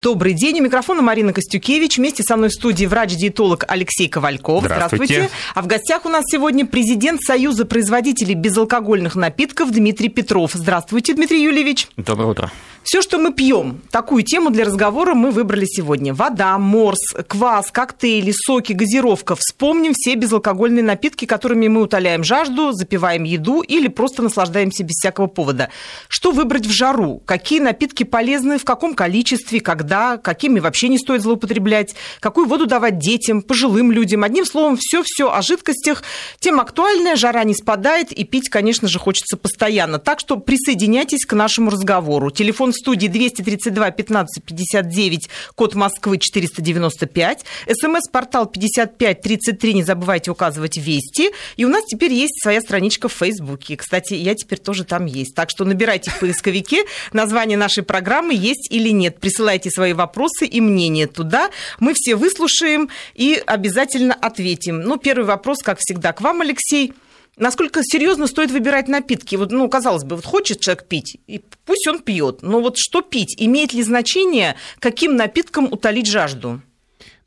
[0.00, 0.60] Добрый день.
[0.60, 1.98] У микрофона Марина Костюкевич.
[1.98, 4.62] Вместе со мной в студии врач-диетолог Алексей Ковальков.
[4.62, 5.14] Здравствуйте.
[5.14, 5.42] Здравствуйте.
[5.56, 10.52] А в гостях у нас сегодня президент Союза производителей безалкогольных напитков Дмитрий Петров.
[10.54, 11.88] Здравствуйте, Дмитрий Юльевич.
[11.96, 12.52] Доброе утро.
[12.90, 16.14] Все, что мы пьем, такую тему для разговора мы выбрали сегодня.
[16.14, 19.36] Вода, морс, квас, коктейли, соки, газировка.
[19.36, 25.26] Вспомним все безалкогольные напитки, которыми мы утоляем жажду, запиваем еду или просто наслаждаемся без всякого
[25.26, 25.68] повода.
[26.08, 27.22] Что выбрать в жару?
[27.26, 31.94] Какие напитки полезны, в каком количестве, когда, какими вообще не стоит злоупотреблять?
[32.20, 34.24] Какую воду давать детям, пожилым людям?
[34.24, 36.04] Одним словом, все-все о жидкостях.
[36.40, 39.98] Тема актуальная, жара не спадает, и пить, конечно же, хочется постоянно.
[39.98, 42.30] Так что присоединяйтесь к нашему разговору.
[42.30, 51.30] Телефон студии 232 15 59, код Москвы 495, смс-портал 5533, не забывайте указывать «Вести».
[51.56, 53.76] И у нас теперь есть своя страничка в Фейсбуке.
[53.76, 55.34] Кстати, я теперь тоже там есть.
[55.34, 59.20] Так что набирайте в поисковике название нашей программы «Есть или нет».
[59.20, 61.50] Присылайте свои вопросы и мнения туда.
[61.80, 64.80] Мы все выслушаем и обязательно ответим.
[64.80, 66.92] Ну, первый вопрос, как всегда, к вам, Алексей.
[67.38, 69.36] Насколько серьезно стоит выбирать напитки?
[69.36, 72.42] Вот, ну, казалось бы, вот хочет человек пить, и пусть он пьет.
[72.42, 73.34] Но вот что пить?
[73.38, 76.60] Имеет ли значение, каким напитком утолить жажду?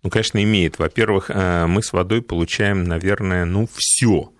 [0.04, 0.80] Ну, конечно, имеет.
[0.80, 4.32] Во-первых, э, мы с водой получаем, наверное, ну, все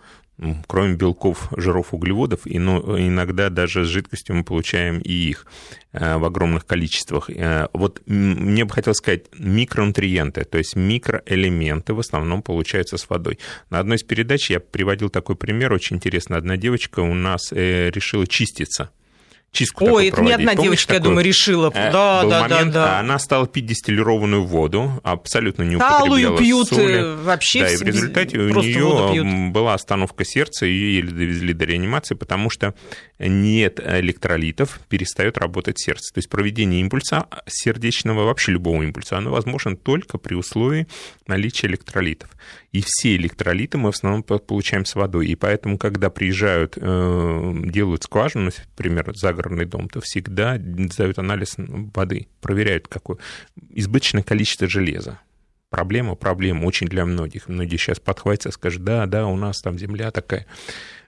[0.68, 5.46] кроме белков, жиров, углеводов, и ну, иногда даже с жидкостью мы получаем и их
[5.92, 7.30] э, в огромных количествах.
[7.30, 13.38] Э, вот мне бы хотелось сказать микронутриенты, то есть микроэлементы в основном получаются с водой.
[13.70, 16.38] На одной из передач я приводил такой пример, очень интересно.
[16.38, 18.90] Одна девочка у нас э, решила чиститься
[19.52, 20.38] чистку Ой, это проводить.
[20.38, 21.72] не одна Помнишь, девочка, такой, я думаю, решила.
[21.74, 23.00] Э, да, да, момент, да, да.
[23.00, 27.16] Она стала пить дистиллированную воду, абсолютно не употребляла пьют соли.
[27.24, 27.62] вообще.
[27.62, 32.50] Да, и в результате у нее была остановка сердца, ее еле довезли до реанимации, потому
[32.50, 32.74] что
[33.20, 36.14] нет электролитов, перестает работать сердце.
[36.14, 40.88] То есть проведение импульса сердечного, вообще любого импульса, оно возможно только при условии
[41.28, 42.30] наличия электролитов.
[42.72, 45.28] И все электролиты мы в основном получаем с водой.
[45.28, 52.28] И поэтому, когда приезжают, э, делают скважину, например, загородный дом, то всегда сдают анализ воды,
[52.40, 53.18] проверяют, какое
[53.70, 55.20] избыточное количество железа
[55.72, 57.48] проблема, проблема очень для многих.
[57.48, 60.46] Многие сейчас подхватятся скажут, да, да, у нас там земля такая.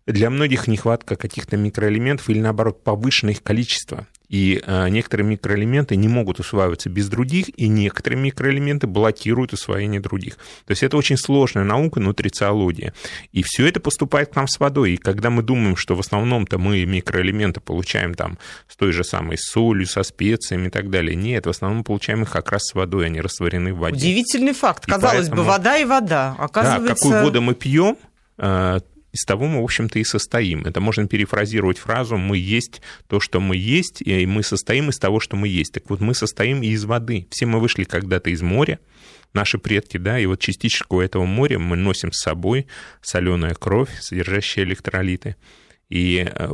[0.08, 4.08] Для многих нехватка каких-то микроэлементов или, наоборот, повышенное их количество.
[4.30, 10.36] И э, некоторые микроэлементы не могут усваиваться без других, и некоторые микроэлементы блокируют усвоение других.
[10.66, 12.94] То есть это очень сложная наука, нутрициология.
[13.32, 14.94] И все это поступает к нам с водой.
[14.94, 19.38] И когда мы думаем, что в основном-то мы микроэлементы получаем там с той же самой
[19.38, 23.08] солью, со специями и так далее, нет, в основном получаем их как раз с водой,
[23.08, 23.98] они растворены в воде.
[23.98, 24.86] Удивительный факт.
[24.86, 25.44] Казалось поэтому...
[25.44, 26.36] бы, вода и вода.
[26.40, 26.88] Оказывается...
[26.88, 27.98] Да, какую воду мы пьем,
[28.38, 28.80] э,
[29.14, 30.66] из того мы, в общем-то, и состоим.
[30.66, 35.20] Это можно перефразировать фразу «мы есть то, что мы есть», и мы состоим из того,
[35.20, 35.72] что мы есть.
[35.74, 37.28] Так вот, мы состоим и из воды.
[37.30, 38.80] Все мы вышли когда-то из моря,
[39.34, 42.66] наши предки, да, и вот частичку этого моря мы носим с собой,
[43.02, 45.36] соленая кровь, содержащая электролиты.
[45.90, 46.50] И э,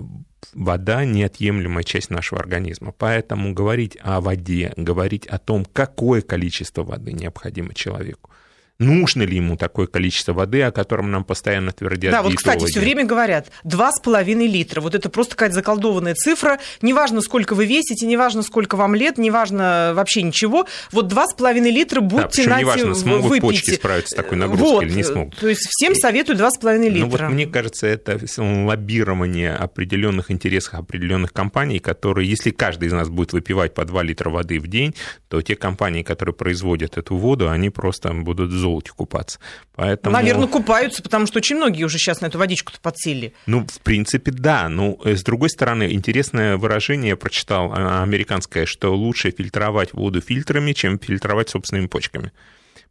[0.53, 2.91] вода– неотъемлемая часть нашего организма.
[2.91, 8.31] Поэтому говорить о воде, говорить о том, какое количество воды необходимо человеку,
[8.79, 12.79] нужно ли ему такое количество воды, о котором нам постоянно твердят Да, вот, кстати, все
[12.79, 14.81] время говорят, 2,5 литра.
[14.81, 16.59] Вот это просто какая-то заколдованная цифра.
[16.81, 20.65] Неважно, сколько вы весите, неважно, сколько вам лет, неважно вообще ничего.
[20.91, 23.41] Вот 2,5 литра будьте да, неважно, смогут выпейте.
[23.41, 25.35] почки справиться с такой нагрузкой вот, или не смогут.
[25.37, 26.99] То есть всем советую 2,5 литра.
[26.99, 33.09] Ну вот мне кажется, это лоббирование определенных интересов определенных компаний, которые, если каждый из нас
[33.09, 34.95] будет выпивать по 2 литра воды в день,
[35.27, 39.39] то те компании, которые производят эту воду, они просто будут зол золоте купаться.
[39.75, 40.13] Поэтому...
[40.13, 43.33] Наверное, купаются, потому что очень многие уже сейчас на эту водичку-то подсели.
[43.45, 44.69] Ну, в принципе, да.
[44.69, 50.73] Ну, с другой стороны, интересное выражение я прочитал а, американское, что лучше фильтровать воду фильтрами,
[50.73, 52.31] чем фильтровать собственными почками.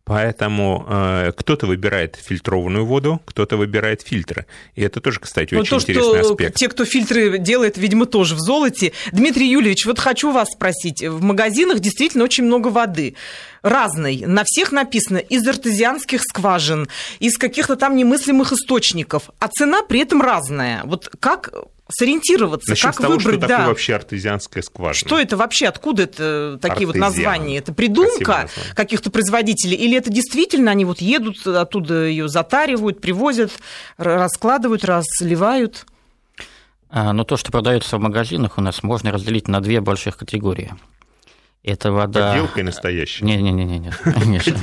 [0.05, 4.47] Поэтому э, кто-то выбирает фильтрованную воду, кто-то выбирает фильтры.
[4.75, 6.57] И это тоже, кстати, Но очень то, интересный что аспект.
[6.57, 8.93] Те, кто фильтры делает, видимо, тоже в золоте.
[9.13, 11.03] Дмитрий Юльевич, вот хочу вас спросить.
[11.03, 13.17] В магазинах действительно очень много воды
[13.63, 14.25] разной.
[14.27, 20.23] На всех написано из артезианских скважин, из каких-то там немыслимых источников, а цена при этом
[20.23, 20.83] разная.
[20.85, 21.51] Вот как
[21.91, 23.49] сориентироваться, Начнем как того, выбрать, что да.
[23.49, 25.09] такое вообще артезианская скважина.
[25.09, 26.89] Что это вообще, откуда это такие Артезиан.
[26.89, 27.59] вот названия?
[27.59, 33.53] Это придумка каких-то производителей или это действительно они вот едут оттуда ее затаривают, привозят,
[33.97, 35.87] раскладывают, разливают?
[36.91, 40.75] А, ну, то, что продается в магазинах, у нас можно разделить на две больших категории.
[41.63, 42.33] Это вода...
[42.33, 43.25] Подделка и настоящая.
[43.25, 44.57] Не-не-не, конечно.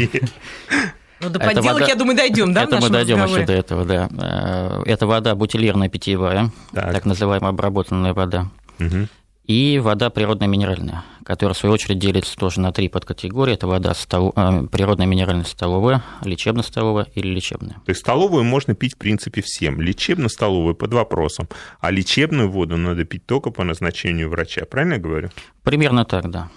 [1.21, 1.85] Ну, до подделок, вода...
[1.85, 4.09] я думаю, дойдем, да, Это мы дойдем еще до этого, да.
[4.17, 8.49] Э, это вода бутилирная питьевая, так, так называемая обработанная вода.
[8.77, 9.07] Угу.
[9.45, 13.53] и вода природная минеральная, которая, в свою очередь, делится тоже на три подкатегории.
[13.53, 14.33] Это вода стол...
[14.35, 17.75] Э, природная минеральная столовая, лечебно-столовая или лечебная.
[17.85, 19.79] То есть столовую можно пить, в принципе, всем.
[19.79, 21.47] Лечебно-столовую под вопросом.
[21.79, 24.65] А лечебную воду надо пить только по назначению врача.
[24.65, 25.29] Правильно я говорю?
[25.63, 26.49] Примерно так, да.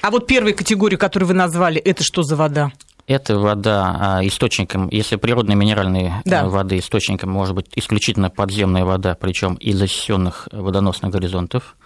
[0.00, 2.72] А вот первая категория, которую вы назвали, это что за вода?
[3.06, 6.44] Это вода а, источником, если природной минеральной э, да.
[6.46, 11.76] воды источником может быть исключительно подземная вода, причем из засеченных водоносных горизонтов.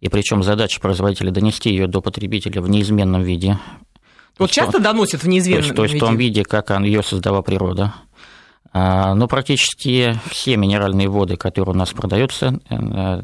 [0.00, 3.58] И причем задача производителя донести ее до потребителя в неизменном виде.
[4.38, 5.74] Вот часто доносят в неизменном виде?
[5.74, 7.94] То есть в том виде, как ее создала природа.
[8.72, 13.22] А, но практически все минеральные воды, которые у нас продаются, э, э,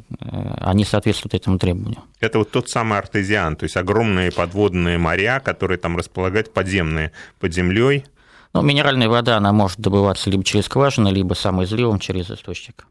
[0.61, 2.03] они соответствуют этому требованию.
[2.21, 7.53] Это вот тот самый артезиан, то есть огромные подводные моря, которые там располагают подземные под
[7.53, 8.07] землей.
[8.55, 12.87] Ну, минеральная вода, она может добываться либо через скважину, либо самоизливом через источник.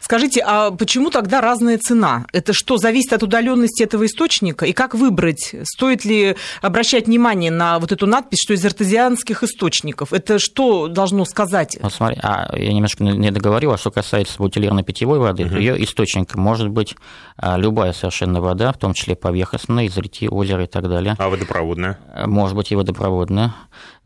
[0.00, 2.26] Скажите, а почему тогда разная цена?
[2.32, 4.66] Это что, зависит от удаленности этого источника?
[4.66, 5.54] И как выбрать?
[5.64, 10.12] Стоит ли обращать внимание на вот эту надпись, что из артезианских источников?
[10.12, 11.78] Это что должно сказать?
[11.80, 15.56] Вот смотри, а я немножко не договорил, а что касается бутилированной питьевой воды, угу.
[15.56, 16.96] ее источником может быть
[17.36, 21.16] а, любая совершенно вода, в том числе поверхностная, из реки, озера и так далее.
[21.18, 21.98] А водопроводная?
[22.26, 23.54] Может быть и водопроводная.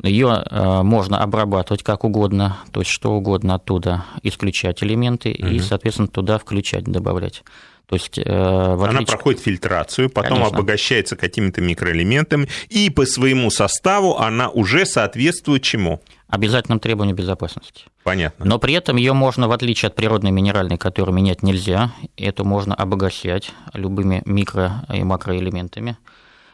[0.02, 5.55] Ее а, можно обрабатывать как угодно, то есть что угодно оттуда исключать элементы угу.
[5.56, 7.42] И соответственно, туда включать, добавлять.
[7.86, 8.88] То есть, э, отличие...
[8.88, 10.58] Она проходит фильтрацию, потом Конечно.
[10.58, 16.00] обогащается какими-то микроэлементами, и по своему составу она уже соответствует чему?
[16.28, 17.84] Обязательным требованию безопасности.
[18.02, 18.44] Понятно.
[18.44, 22.74] Но при этом ее можно, в отличие от природной минеральной, которую менять нельзя, эту можно
[22.74, 25.96] обогащать любыми микро- и макроэлементами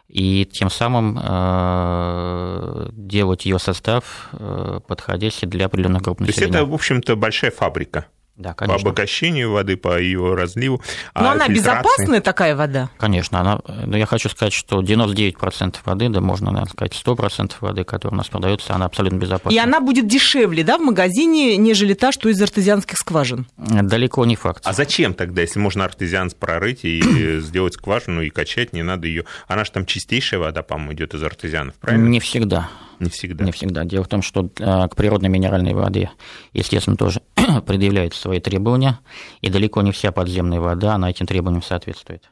[0.08, 6.40] и тем самым э, делать ее состав э, подходящий для определенных групп населения.
[6.40, 8.06] То есть это, в общем-то, большая фабрика.
[8.37, 8.79] Да, конечно.
[8.79, 10.81] По обогащению воды, по ее разливу.
[11.14, 11.55] Но а она фильтрации...
[11.55, 12.88] безопасная такая вода?
[12.96, 13.40] Конечно.
[13.40, 18.14] Она, но я хочу сказать, что 99% воды, да можно наверное, сказать 100% воды, которая
[18.14, 19.55] у нас продается, она абсолютно безопасна.
[19.55, 23.46] И она будет дешевле да, в магазине, нежели та, что из артезианских скважин?
[23.58, 24.62] Далеко не факт.
[24.64, 27.02] А зачем тогда, если можно артезиан прорыть и
[27.40, 29.25] сделать скважину и качать, не надо ее...
[29.46, 32.08] Она же там чистейшая вода, по-моему, идет из артезианов, правильно?
[32.08, 32.70] Не всегда.
[33.02, 33.44] Не всегда.
[33.44, 33.84] Не всегда.
[33.84, 36.10] Дело в том, что э, к природной минеральной воде,
[36.52, 37.20] естественно, тоже
[37.66, 39.00] предъявляются свои требования,
[39.40, 42.31] и далеко не вся подземная вода, она этим требованиям соответствует.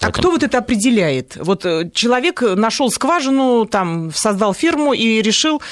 [0.00, 1.36] А кто вот это определяет?
[1.36, 5.62] Вот э, человек нашел скважину, там создал фирму и решил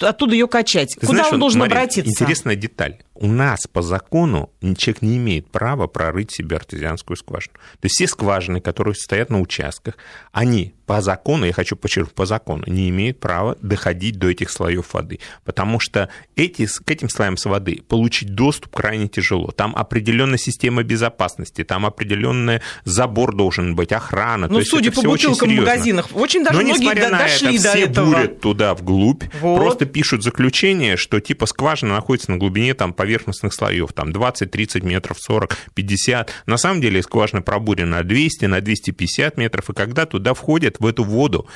[0.00, 0.96] оттуда ее качать.
[0.98, 2.10] Ты Куда знаешь, он должен Мария, обратиться?
[2.10, 2.98] Интересная деталь.
[3.14, 7.54] У нас по закону человек не имеет права прорыть себе артезианскую скважину.
[7.54, 9.96] То есть все скважины, которые стоят на участках,
[10.32, 14.92] они по закону, я хочу подчеркнуть, по закону, не имеют права доходить до этих слоев
[14.92, 19.50] воды, потому что эти, к этим слоям воды получить доступ крайне тяжело.
[19.50, 24.48] Там определенная система безопасности, там определенный забор должен быть, охрана.
[24.48, 27.70] Ну, судя по бутылкам в магазинах, очень даже Но многие до, на дошли это, до
[27.70, 28.06] все этого.
[28.06, 29.56] бурят туда вглубь, вот.
[29.56, 34.82] просто пишут заключение, что типа скважина находится на глубине там, поверхностных слоев, там 20, 30
[34.82, 36.32] метров, 40, 50.
[36.46, 40.86] На самом деле скважина пробурена на 200, на 250 метров, и когда туда входят в
[40.86, 41.48] эту воду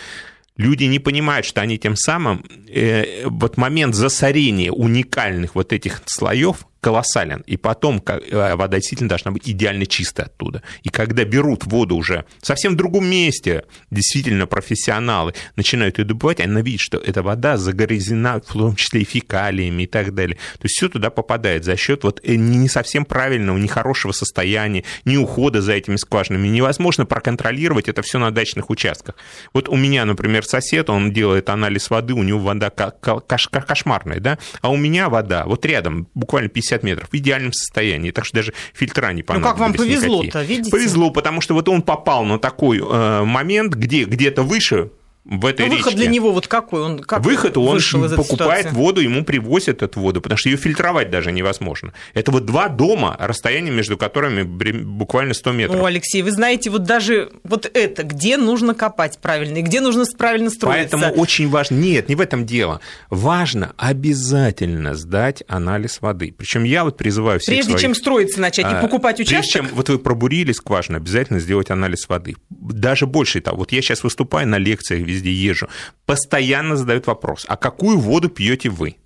[0.57, 6.67] люди не понимают, что они тем самым э, вот момент засорения уникальных вот этих слоев
[6.81, 7.43] колоссален.
[7.47, 10.63] И потом э, вода действительно должна быть идеально чистая оттуда.
[10.83, 16.81] И когда берут воду уже совсем другом месте, действительно профессионалы начинают ее добывать, они видят,
[16.81, 20.37] что эта вода загрязнена, в том числе и фекалиями и так далее.
[20.55, 25.19] То есть все туда попадает за счет вот э, не совсем правильного, нехорошего состояния, не
[25.19, 26.49] ухода за этими скважинами.
[26.49, 29.17] Невозможно проконтролировать это все на дачных участках.
[29.53, 34.71] Вот у меня, например, сосед, он делает анализ воды, у него вода кошмарная, да, а
[34.71, 38.53] у меня вода вот рядом, буквально 50 50 метров в идеальном состоянии, так что даже
[38.73, 40.71] фильтра не понадобились Ну, как вам повезло-то, видите?
[40.71, 44.91] Повезло, потому что вот он попал на такой э, момент, где где-то выше
[45.25, 45.99] в этой ну, выход речке.
[45.99, 46.81] для него вот какой?
[46.81, 47.79] Он как выход он
[48.17, 48.71] покупает ситуации?
[48.71, 51.93] воду, ему привозят эту воду, потому что ее фильтровать даже невозможно.
[52.15, 55.77] Это вот два дома, расстояние между которыми буквально 100 метров.
[55.77, 60.05] Ну, Алексей, вы знаете, вот даже вот это, где нужно копать правильно и где нужно
[60.17, 60.97] правильно строиться.
[60.97, 62.81] Поэтому очень важно, нет, не в этом дело.
[63.11, 66.35] Важно обязательно сдать анализ воды.
[66.37, 67.83] Причем я вот призываю всех Прежде своих...
[67.83, 69.53] чем строиться начать и а, покупать участок?
[69.53, 72.37] Прежде чем вот вы пробурили скважину, обязательно сделать анализ воды.
[72.49, 75.69] Даже больше того, вот я сейчас выступаю на лекциях везде езжу,
[76.07, 78.97] постоянно задают вопрос, а какую воду пьете вы?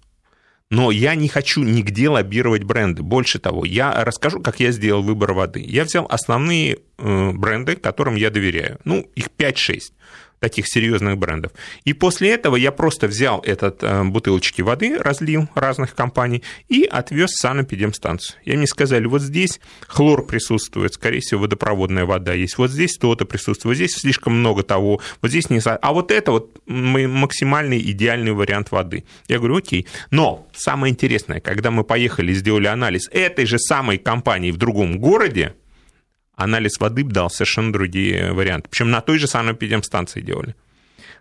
[0.71, 3.03] Но я не хочу нигде лоббировать бренды.
[3.03, 5.63] Больше того, я расскажу, как я сделал выбор воды.
[5.65, 8.81] Я взял основные э, бренды, которым я доверяю.
[8.85, 9.93] Ну, их 5-6
[10.45, 11.53] таких серьезных брендов.
[11.85, 17.31] И после этого я просто взял этот э, бутылочки воды, разлил разных компаний и отвез
[17.31, 18.39] в санэпидемстанцию.
[18.45, 19.59] И мне сказали, вот здесь
[19.89, 25.01] хлор присутствует, скорее всего, водопроводная вода есть, вот здесь то-то присутствует, здесь слишком много того,
[25.23, 25.61] вот здесь не...
[25.65, 29.05] А вот это вот максимальный идеальный вариант воды.
[29.29, 29.87] Я говорю, окей.
[30.11, 34.99] Но самое интересное, когда мы поехали и сделали анализ этой же самой компании в другом
[34.99, 35.55] городе,
[36.37, 38.69] анализ воды дал совершенно другие варианты.
[38.71, 40.55] Причем на той же самой станции делали.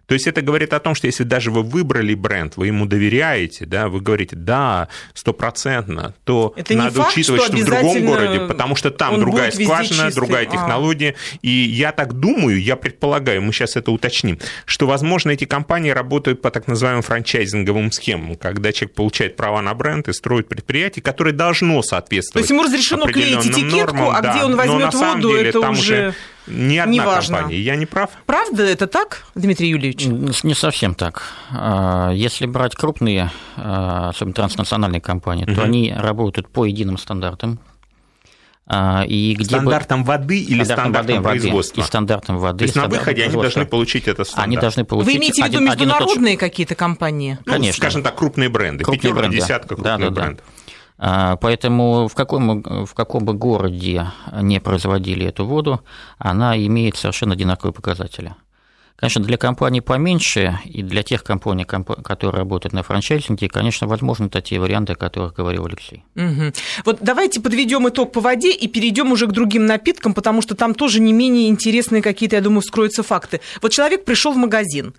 [0.06, 3.66] То есть это говорит о том, что если даже вы выбрали бренд, вы ему доверяете,
[3.66, 8.40] да, вы говорите, да, стопроцентно, то это надо факт, учитывать, что, что в другом городе,
[8.42, 10.52] потому что там другая скважина, другая а.
[10.52, 11.16] технология.
[11.18, 11.38] А.
[11.42, 16.42] И я так думаю, я предполагаю, мы сейчас это уточним, что, возможно, эти компании работают
[16.42, 21.32] по так называемым франчайзинговым схемам, когда человек получает права на бренд и строит предприятие, которое
[21.32, 22.34] должно соответствовать.
[22.34, 25.60] То есть ему разрешено клеить этикетку, нормам, а да, где он возьмет воду, деле, это
[25.60, 25.80] уже...
[25.80, 26.16] уже
[26.48, 27.38] ни одна Неважно.
[27.38, 27.60] компания.
[27.60, 28.12] Я не прав?
[28.26, 30.06] Правда это так, Дмитрий Юрьевич?
[30.06, 31.24] Не совсем так.
[31.52, 35.56] А, если брать крупные, а, особенно транснациональные компании, угу.
[35.56, 37.60] то они работают по единым стандартам.
[38.66, 40.08] А, и где стандартом бы...
[40.08, 41.82] воды или стандартом, стандартом воды, производства?
[41.82, 42.58] И стандартом воды.
[42.60, 44.48] То есть на выходе они должны получить это стандарт?
[44.48, 45.14] Они должны получить...
[45.14, 47.38] Вы имеете в виду международные какие-то компании?
[47.46, 47.78] Ну, Конечно.
[47.78, 48.86] скажем так, крупные бренды.
[48.86, 49.38] Крупные бренды.
[49.38, 50.46] десятка крупных да, да, брендов.
[50.46, 50.63] Да.
[50.98, 54.08] А, поэтому в каком, в каком бы городе
[54.42, 55.82] не производили эту воду,
[56.18, 58.36] она имеет совершенно одинаковые показатели.
[58.96, 64.62] Конечно, для компаний поменьше и для тех компаний, которые работают на франчайзинге, конечно, возможны такие
[64.62, 66.06] варианты, о которых говорил Алексей.
[66.16, 66.54] Угу.
[66.86, 70.74] Вот давайте подведем итог по воде и перейдем уже к другим напиткам, потому что там
[70.74, 73.42] тоже не менее интересные какие-то, я думаю, вскроются факты.
[73.62, 74.94] Вот человек пришел в магазин.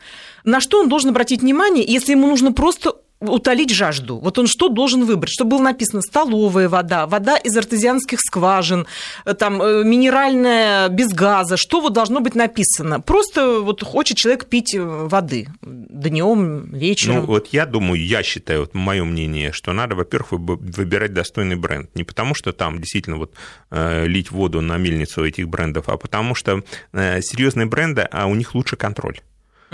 [0.45, 4.18] На что он должен обратить внимание, если ему нужно просто утолить жажду.
[4.18, 5.33] Вот он что должен выбрать?
[5.33, 8.87] Чтобы было написано столовая вода, вода из артезианских скважин,
[9.25, 11.56] э, там, э, минеральная без газа.
[11.56, 13.00] Что вот должно быть написано?
[13.00, 17.16] Просто вот хочет человек пить э, воды днем, вечером.
[17.16, 21.94] Ну, вот я думаю, я считаю, вот мое мнение, что надо, во-первых, выбирать достойный бренд.
[21.94, 23.35] Не потому, что там действительно вот
[23.71, 28.76] лить воду на мельницу этих брендов, а потому что серьезные бренды, а у них лучше
[28.76, 29.21] контроль.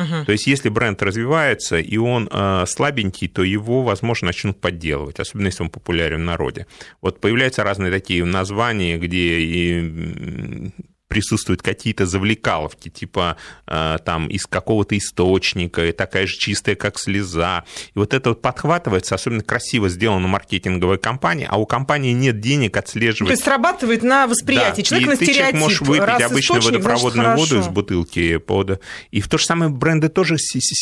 [0.00, 0.24] Угу.
[0.24, 5.46] То есть, если бренд развивается, и он э, слабенький, то его, возможно, начнут подделывать, особенно
[5.46, 6.66] если он популярен в народе.
[7.02, 10.72] Вот появляются разные такие названия, где и
[11.10, 13.36] присутствуют какие-то завлекаловки, типа
[13.66, 17.64] э, там из какого-то источника, и такая же чистая, как слеза.
[17.94, 22.76] И вот это вот подхватывается, особенно красиво сделано маркетинговой компании, а у компании нет денег
[22.76, 23.28] отслеживать.
[23.28, 24.76] То есть срабатывает на восприятие.
[24.76, 24.82] Да.
[24.82, 25.42] Человек и на ты стереотип.
[25.42, 28.80] Человек можешь выпить Раз обычную водопроводную воду из бутылки под...
[29.10, 30.36] И в то же самое бренды тоже,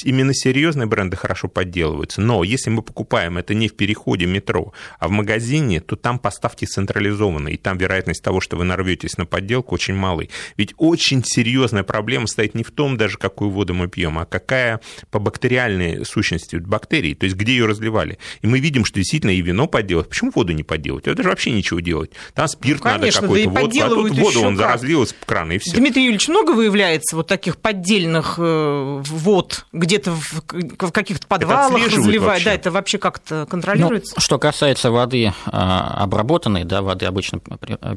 [0.05, 2.21] именно серьезные бренды хорошо подделываются.
[2.21, 6.67] Но если мы покупаем это не в переходе метро, а в магазине, то там поставки
[6.67, 10.31] централизованы, и там вероятность того, что вы нарветесь на подделку, очень мало малый.
[10.57, 14.81] Ведь очень серьезная проблема стоит не в том даже, какую воду мы пьем, а какая
[15.11, 18.19] по бактериальной сущности бактерии, то есть где ее разливали.
[18.43, 20.09] И мы видим, что действительно и вино подделать.
[20.09, 21.07] Почему воду не подделать?
[21.07, 22.11] Это же вообще ничего делать.
[22.35, 25.53] Там спирт ну, конечно, надо какой-то, да вот, а тут воду он заразлил из крана,
[25.53, 25.77] и все.
[25.77, 32.45] Дмитрий Юрьевич, много выявляется вот таких поддельных э, вод где-то в, в каких-то подвалах разливают?
[32.45, 34.15] Да, это вообще как-то контролируется?
[34.17, 37.41] Ну, что касается воды а, обработанной, да, воды обычно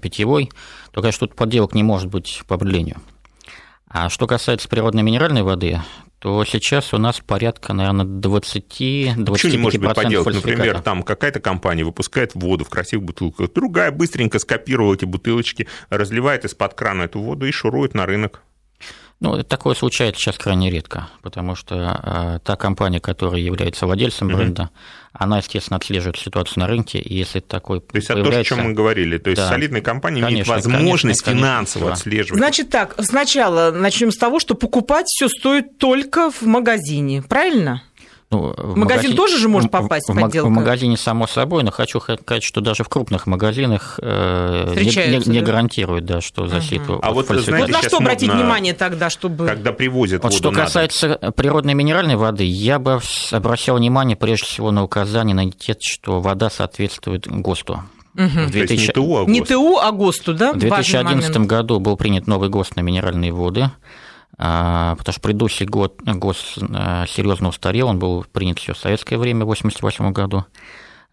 [0.01, 0.51] питьевой,
[0.91, 2.97] то, конечно, тут подделок не может быть по определению.
[3.87, 5.81] А что касается природной минеральной воды,
[6.19, 10.33] то сейчас у нас порядка, наверное, 20-25% Почему не может быть поделок?
[10.33, 16.45] Например, там какая-то компания выпускает воду в красивых бутылках, другая быстренько скопировала эти бутылочки, разливает
[16.45, 18.43] из-под крана эту воду и шурует на рынок.
[19.19, 24.35] Ну, такое случается сейчас крайне редко, потому что э, та компания, которая является владельцем mm-hmm.
[24.35, 24.69] бренда,
[25.13, 28.59] она, естественно, отслеживает ситуацию на рынке, и если такой То есть это то, о чем
[28.63, 32.39] мы говорили, то есть да, солидная компания конечно, имеет возможность конечно, финансово конечно, отслеживать.
[32.39, 37.83] Значит так, сначала начнем с того, что покупать все стоит только в магазине, правильно?
[38.31, 40.47] Ну, в магазин магазин тоже же может попасть в, подделка?
[40.47, 45.29] В магазине, само собой, но хочу сказать, что даже в крупных магазинах э, не, не,
[45.29, 46.99] не гарантируют, да, что засеет угу.
[47.01, 49.45] А вот, знаете, вот на что обратить модно, внимание тогда, чтобы...
[49.45, 54.71] Когда привозят вот воду Что касается природной минеральной воды, я бы обращал внимание прежде всего
[54.71, 57.83] на указание на этикет, что вода соответствует ГОСТу.
[58.15, 58.51] Угу.
[58.51, 58.87] 2000...
[58.87, 59.29] не ТУ, а ГОСТ.
[59.29, 60.53] Не ТУ, а ГОСТу, да?
[60.53, 63.71] В 2011 году был принят новый ГОСТ на минеральные воды.
[64.37, 69.17] А, потому что предыдущий год ГОС э, серьезно устарел, он был принят еще в советское
[69.17, 70.45] время, в 1988 году.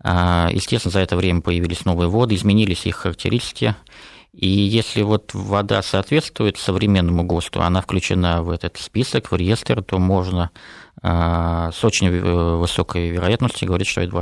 [0.00, 3.74] А, естественно, за это время появились новые воды, изменились их характеристики.
[4.32, 9.98] И если вот вода соответствует современному ГОСТу, она включена в этот список, в реестр, то
[9.98, 10.50] можно
[11.02, 14.14] с очень э, высокой вероятностью говорит, что эта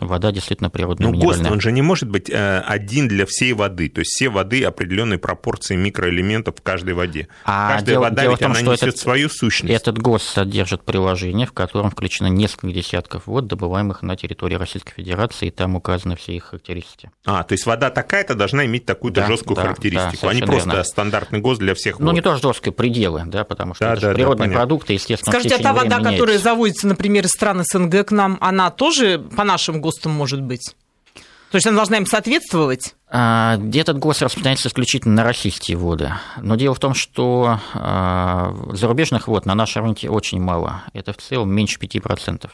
[0.00, 1.18] вода действительно природная, ну.
[1.18, 4.64] ГОСТ, он же не может быть э, один для всей воды, то есть все воды
[4.64, 7.28] определенной пропорции микроэлементов в каждой воде.
[7.44, 9.74] А Каждая дело, вода дело ведь том, она несет этот, свою сущность.
[9.74, 15.48] Этот ГОСТ содержит приложение, в котором включено несколько десятков вод, добываемых на территории Российской Федерации,
[15.48, 17.10] и там указаны все их характеристики.
[17.24, 20.42] А, то есть вода такая-то должна иметь такую-то да, жесткую да, характеристику, да, а не
[20.42, 20.84] просто верно.
[20.84, 22.12] стандартный ГОСТ для всех ну, вод.
[22.12, 25.32] Ну, не то жесткие пределы, да, потому что да, это да, природные да, продукты, естественно,
[25.32, 29.18] Скажите, а та вода, которая которая завозится, например, из стран СНГ к нам, она тоже
[29.18, 30.74] по нашим ГОСТам может быть?
[31.50, 32.94] То есть она должна им соответствовать?
[33.10, 36.14] А, этот ГОСТ распространяется исключительно на российские воды.
[36.40, 40.84] Но дело в том, что а, зарубежных вод на нашем рынке очень мало.
[40.94, 42.48] Это в целом меньше 5%.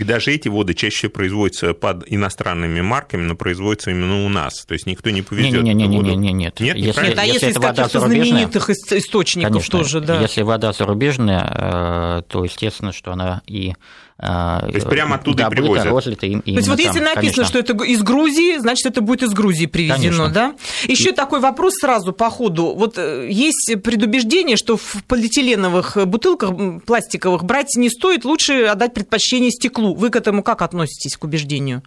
[0.00, 4.64] И даже эти воды чаще производятся под иностранными марками, но производятся именно у нас.
[4.64, 5.62] То есть никто не повезет.
[5.62, 6.58] Не, не, не, не, не, нет.
[6.58, 10.18] Нет, если, нет а если, если из каких-то знаменитых источников конечно, тоже, да.
[10.22, 13.74] Если вода зарубежная, э, то естественно, что она и
[14.20, 15.86] То есть прямо оттуда добыто, и привозят.
[15.86, 17.44] Розлито им, То есть вот если написано, конечно.
[17.44, 20.28] что это из Грузии, значит, это будет из Грузии привезено, конечно.
[20.28, 20.54] да?
[20.86, 21.12] Еще и...
[21.12, 22.74] такой вопрос сразу по ходу.
[22.74, 26.50] Вот э, есть предубеждение, что в полиэтиленовых бутылках
[26.84, 29.94] пластиковых брать не стоит, лучше отдать предпочтение стеклу.
[29.94, 31.82] Вы к этому как относитесь, к убеждению?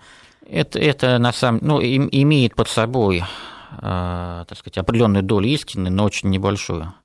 [0.49, 3.23] Это, это на самом ну, имеет под собой,
[3.77, 6.95] э, так сказать, определенную долю истины, но очень небольшую.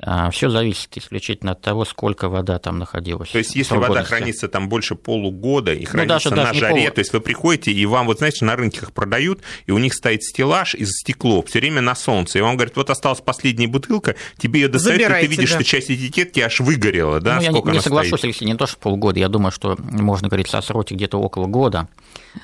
[0.00, 3.30] А, Все зависит исключительно от того, сколько вода там находилась.
[3.30, 6.60] То есть, если вода хранится там больше полугода и ну, хранится ну, даже, на даже
[6.60, 6.94] жаре, пол...
[6.94, 9.92] то есть вы приходите, и вам, вот знаете, на рынке их продают, и у них
[9.92, 14.14] стоит стеллаж из стекло все время на солнце, и он говорит, вот осталась последняя бутылка,
[14.36, 15.56] тебе ее достают, Забирайте, и ты видишь, да.
[15.56, 17.36] что часть этикетки аж выгорела, да?
[17.36, 18.34] Ну, я не, не соглашусь, стоит?
[18.34, 21.88] если не то, что полгода, я думаю, что можно говорить о сроке где-то около года,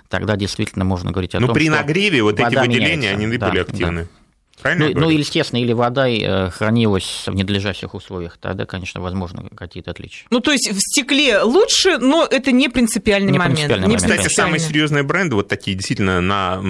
[0.09, 3.25] тогда действительно можно говорить о Но том, при нагреве вот эти выделения, меняется.
[3.25, 4.03] они да, были активны.
[4.03, 4.24] Да.
[4.63, 9.49] Правильно ну, ну, или, естественно, или вода э, хранилась в ненадлежащих условиях, тогда, конечно, возможно,
[9.55, 10.27] какие-то отличия.
[10.31, 13.57] Ну, то есть в стекле лучше, но это не принципиальный не момент.
[13.57, 14.13] Принципиальный не момент.
[14.13, 16.61] Кстати, самые серьезные бренды, вот такие действительно на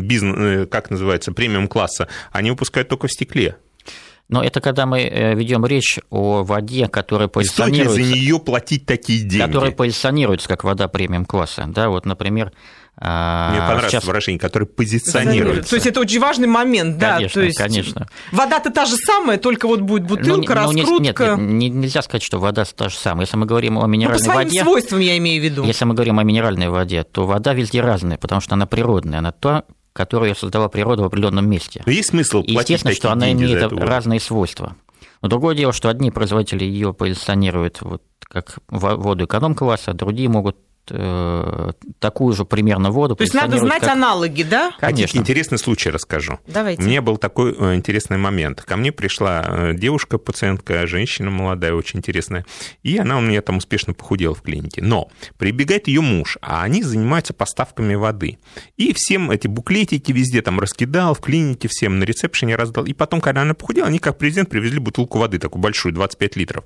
[0.00, 3.56] бизнес, э, как называется, премиум класса, они выпускают только в стекле.
[4.28, 7.94] Но это когда мы э, ведем речь о воде, которая позиционируется...
[7.94, 9.46] Стоит ли за нее платить такие деньги?
[9.46, 11.64] Которая позиционируется как вода премиум класса.
[11.66, 12.52] Да, вот, например,
[13.00, 14.04] Мне понравилось сейчас...
[14.04, 15.70] выражение, которое позиционируется.
[15.70, 17.16] То есть это очень важный момент, да.
[17.16, 18.08] Конечно, то есть конечно.
[18.32, 21.36] Вода-то та же самая, только вот будет бутылка, ну, раскрутка.
[21.36, 23.26] Ну, нет, нет, нельзя сказать, что вода та же самая.
[23.26, 24.62] Если мы говорим о минеральной ну, по своим воде...
[24.62, 25.64] свойствам я имею в виду.
[25.64, 29.20] Если мы говорим о минеральной воде, то вода везде разная, потому что она природная.
[29.20, 31.82] Она то, которую создала природа в определенном месте.
[31.86, 34.76] Но есть смысл платить Естественно, что она имеет разные свойства.
[35.22, 40.56] Но другое дело, что одни производители ее позиционируют вот как воду эконом-класса, а другие могут
[40.90, 43.16] Э, такую же примерно воду.
[43.16, 43.92] То есть надо знать как...
[43.92, 44.72] аналоги, да?
[44.80, 45.18] Конечно.
[45.18, 46.38] Интересный случай расскажу.
[46.46, 46.82] Давайте.
[46.82, 48.62] У меня был такой э, интересный момент.
[48.62, 52.44] Ко мне пришла э, девушка, пациентка, женщина молодая, очень интересная,
[52.82, 54.82] и она у меня там успешно похудела в клинике.
[54.82, 58.38] Но прибегает ее муж, а они занимаются поставками воды.
[58.76, 62.84] И всем эти буклетики везде там раскидал, в клинике всем на ресепшене раздал.
[62.84, 66.64] И потом, когда она похудела, они как президент привезли бутылку воды, такую большую, 25 литров.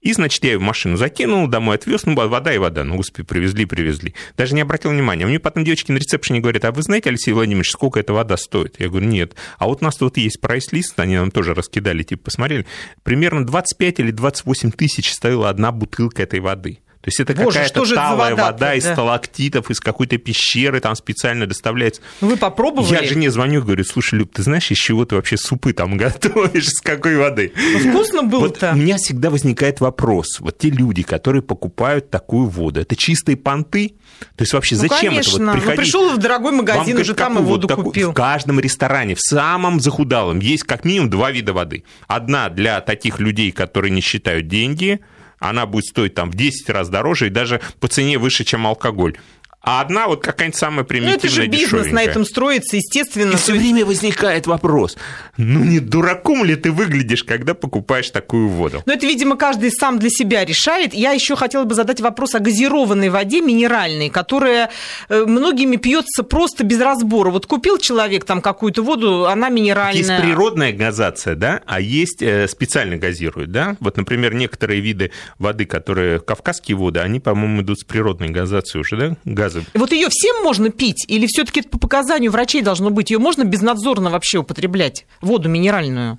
[0.00, 3.26] И, значит, я ее в машину закинул, домой отвез, ну, вода и вода, ну, господи,
[3.26, 4.14] привезли привезли, привезли.
[4.36, 5.26] Даже не обратил внимания.
[5.26, 8.78] Мне потом девочки на ресепшене говорят, а вы знаете, Алексей Владимирович, сколько эта вода стоит?
[8.78, 9.34] Я говорю, нет.
[9.58, 12.66] А вот у нас тут есть прайс-лист, они нам тоже раскидали, типа, посмотрели.
[13.02, 16.78] Примерно 25 или 28 тысяч стоила одна бутылка этой воды.
[17.00, 18.94] То есть это какая-то талая вода, вода из да.
[18.94, 22.02] сталактитов, из какой-то пещеры там специально доставляется.
[22.20, 22.92] Ну, вы попробовали?
[22.92, 26.66] Я жене звоню, говорю, слушай, Люб, ты знаешь, из чего ты вообще супы там готовишь,
[26.66, 27.52] с какой воды?
[27.56, 28.70] Ну, вкусно было-то.
[28.70, 30.40] Вот у меня всегда возникает вопрос.
[30.40, 33.94] Вот те люди, которые покупают такую воду, это чистые понты?
[34.34, 35.36] То есть вообще ну, зачем конечно.
[35.36, 35.76] это вот приходить?
[35.76, 38.10] Ну, пришел в дорогой магазин, Вам, уже там и воду вот купил.
[38.10, 41.84] В каждом ресторане, в самом захудалом, есть как минимум два вида воды.
[42.08, 44.98] Одна для таких людей, которые не считают деньги–
[45.38, 49.16] она будет стоить там в 10 раз дороже и даже по цене выше, чем алкоголь
[49.60, 53.32] а одна вот какая-нибудь самая примитивная, Ну, это же бизнес на этом строится, естественно.
[53.32, 54.96] И все время возникает вопрос,
[55.36, 58.82] ну, не дураком ли ты выглядишь, когда покупаешь такую воду?
[58.86, 60.94] Ну, это, видимо, каждый сам для себя решает.
[60.94, 64.70] Я еще хотела бы задать вопрос о газированной воде, минеральной, которая
[65.08, 67.30] э, многими пьется просто без разбора.
[67.30, 69.98] Вот купил человек там какую-то воду, она минеральная.
[69.98, 73.76] Есть природная газация, да, а есть э, специально газируют, да?
[73.80, 78.96] Вот, например, некоторые виды воды, которые кавказские воды, они, по-моему, идут с природной газацией уже,
[78.96, 79.16] да,
[79.48, 79.66] газы.
[79.74, 81.04] Вот ее всем можно пить?
[81.08, 83.10] Или все-таки это по показанию врачей должно быть?
[83.10, 85.06] Ее можно безнадзорно вообще употреблять?
[85.20, 86.18] Воду минеральную?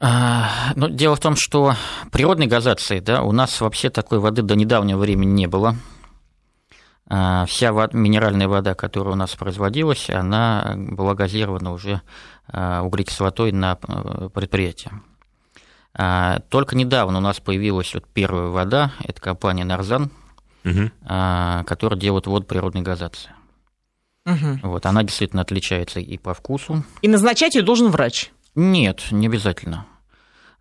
[0.00, 1.76] А, ну, дело в том, что
[2.10, 5.76] природной газации да, у нас вообще такой воды до недавнего времени не было.
[7.06, 12.02] А, вся вода, минеральная вода, которая у нас производилась, она была газирована уже
[12.48, 14.90] а, углекислотой на э, предприятии.
[16.48, 20.10] Только недавно у нас появилась вот первая вода, это компания «Нарзан»,
[20.64, 20.90] угу.
[21.04, 23.30] которая делает воду природной газации.
[24.24, 24.60] Угу.
[24.62, 26.84] Вот, она действительно отличается и по вкусу.
[27.02, 28.30] И назначать ее должен врач?
[28.54, 29.86] Нет, не обязательно.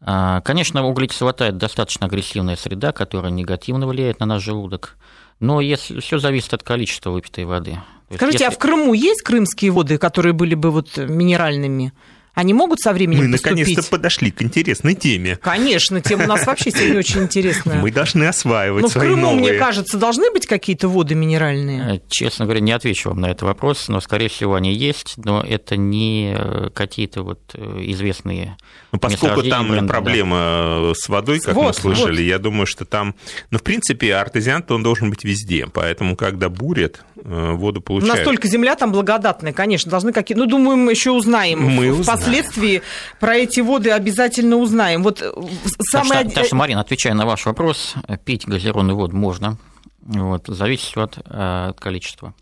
[0.03, 4.97] А, конечно, углекислота– это достаточно агрессивная среда, которая негативно влияет на наш желудок,
[5.39, 7.79] но если все зависит от количества выпитой воды.
[8.13, 8.45] Скажите, если...
[8.45, 11.93] а в Крыму есть крымские воды, которые были бы вот минеральными?
[12.33, 15.35] Они могут со временем Мы наконец-то подошли к интересной теме.
[15.35, 17.79] Конечно, тема у нас вообще сегодня очень интересная.
[17.79, 19.51] Мы должны осваивать Но свои в Крыму, новые...
[19.51, 21.95] мне кажется, должны быть какие-то воды минеральные?
[21.95, 25.43] Э, честно говоря, не отвечу вам на этот вопрос, но, скорее всего, они есть, но
[25.43, 28.55] это не э, какие-то вот э, известные
[28.93, 30.93] ну, поскольку там бренда, проблема да.
[30.95, 32.29] с водой, как вот, мы слышали, вот.
[32.29, 33.13] я думаю, что там...
[33.49, 38.15] Ну, в принципе, артезиан он должен быть везде, поэтому, когда бурят, воду получают.
[38.15, 40.37] Настолько земля там благодатная, конечно, должны какие...
[40.37, 41.61] Ну, думаю, мы еще узнаем.
[41.61, 42.81] Мы узнаем впоследствии
[43.19, 45.03] про эти воды обязательно узнаем.
[45.03, 45.31] Вот э,
[45.79, 46.21] самое...
[46.21, 49.57] Так что, так что, Марина, отвечая на ваш вопрос, пить газированную воду можно,
[50.01, 52.33] вот, зависит от, э, от количества.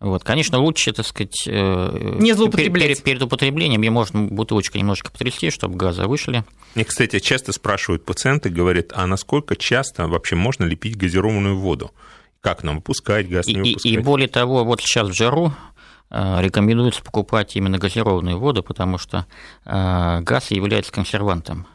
[0.00, 2.88] Вот, конечно, лучше, так сказать, э, не злоупотреблять.
[2.88, 6.44] Перед, перед употреблением ее можно бутылочкой немножко потрясти, чтобы газы вышли.
[6.74, 11.92] Мне, кстати, часто спрашивают пациенты, говорят, а насколько часто вообще можно ли пить газированную воду?
[12.40, 13.86] Как нам выпускать газ, не выпускать?
[13.86, 15.71] И, и более того, вот сейчас в жару Э,
[16.12, 19.26] рекомендуется покупать именно газированную воду, потому что
[19.64, 21.66] э, газ является консервантом.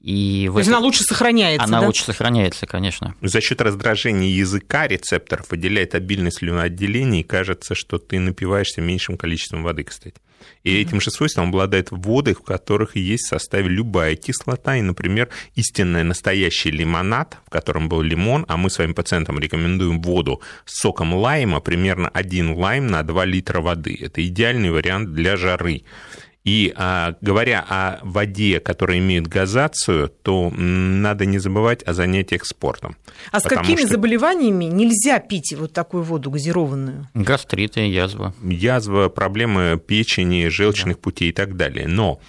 [0.00, 0.76] И То есть это...
[0.76, 1.86] она лучше сохраняется, Она да?
[1.86, 3.14] лучше сохраняется, конечно.
[3.22, 9.62] За счет раздражения языка рецепторов выделяет обильное слюноотделение, и кажется, что ты напиваешься меньшим количеством
[9.62, 10.16] воды, кстати.
[10.62, 14.76] И этим же свойством обладают воды, в которых есть в составе любая кислота.
[14.76, 20.40] И, например, истинный настоящий лимонад, в котором был лимон, а мы своим пациентам рекомендуем воду
[20.64, 23.96] с соком лайма, примерно 1 лайм на 2 литра воды.
[24.00, 25.82] Это идеальный вариант для жары.
[26.44, 32.96] И а, говоря о воде, которая имеет газацию, то надо не забывать о занятиях спортом.
[33.32, 33.88] А с какими что...
[33.88, 37.08] заболеваниями нельзя пить вот такую воду газированную?
[37.14, 38.34] Гастриты, язва.
[38.42, 41.02] Язва, проблемы печени, желчных да.
[41.02, 41.88] путей и так далее.
[41.88, 42.20] Но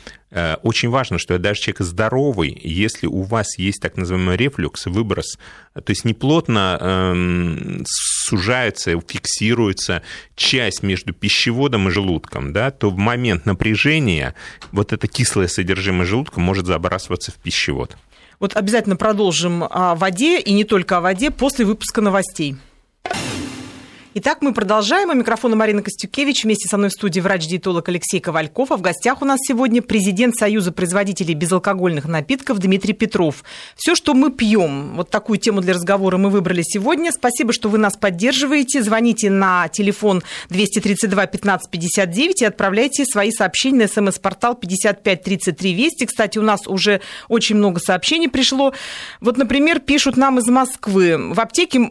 [0.63, 5.38] очень важно, что даже человек здоровый, если у вас есть так называемый рефлюкс, выброс,
[5.73, 10.01] то есть неплотно э, сужается, фиксируется
[10.35, 14.35] часть между пищеводом и желудком, да, то в момент напряжения
[14.71, 17.97] вот это кислое содержимое желудка может забрасываться в пищевод.
[18.39, 22.57] Вот обязательно продолжим о воде и не только о воде после выпуска новостей.
[24.17, 25.10] Итак, мы продолжаем.
[25.10, 26.45] У микрофона Марина Костюкевич.
[26.45, 28.71] Вместе со мной в студии врач-диетолог Алексей Ковальков.
[28.71, 33.43] А в гостях у нас сегодня президент Союза производителей безалкогольных напитков Дмитрий Петров.
[33.75, 37.12] Все, что мы пьем, вот такую тему для разговора мы выбрали сегодня.
[37.12, 38.82] Спасибо, что вы нас поддерживаете.
[38.82, 46.06] Звоните на телефон 232 15 59 и отправляйте свои сообщения на смс-портал 5533 Вести.
[46.06, 48.71] Кстати, у нас уже очень много сообщений пришло.
[49.19, 51.34] Вот, например, пишут нам из Москвы.
[51.34, 51.89] В аптеке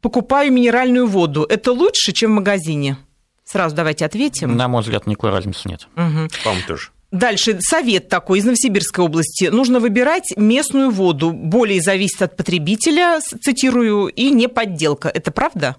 [0.00, 1.44] покупаю минеральную воду.
[1.44, 2.96] Это лучше, чем в магазине?
[3.44, 4.56] Сразу давайте ответим.
[4.56, 5.88] На мой взгляд, никакой разницы нет.
[5.96, 6.28] Угу.
[6.44, 6.90] По-моему, тоже.
[7.10, 9.46] Дальше совет такой из Новосибирской области.
[9.46, 11.32] Нужно выбирать местную воду.
[11.32, 15.08] Более зависит от потребителя, цитирую, и не подделка.
[15.08, 15.76] Это правда?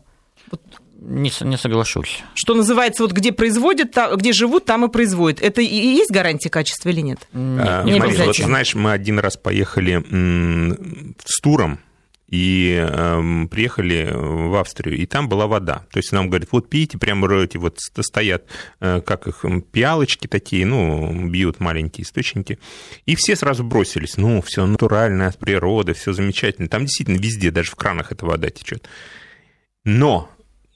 [1.02, 2.24] Не, не соглашусь.
[2.34, 5.42] Что называется, вот где производят, где живут, там и производят.
[5.42, 7.20] Это и есть гарантия качества или нет?
[7.34, 10.04] А, не Марина, вот знаешь, мы один раз поехали
[11.24, 11.80] с туром
[12.30, 15.86] и э, приехали в Австрию, и там была вода.
[15.92, 18.46] То есть нам говорят, вот пейте, прямо эти вот стоят,
[18.80, 22.60] э, как их, пиалочки такие, ну, бьют маленькие источники,
[23.06, 26.68] и все сразу бросились, ну, все натуральное, от природы, все замечательно.
[26.68, 28.88] Там действительно везде, даже в кранах эта вода течет.
[29.84, 30.30] Но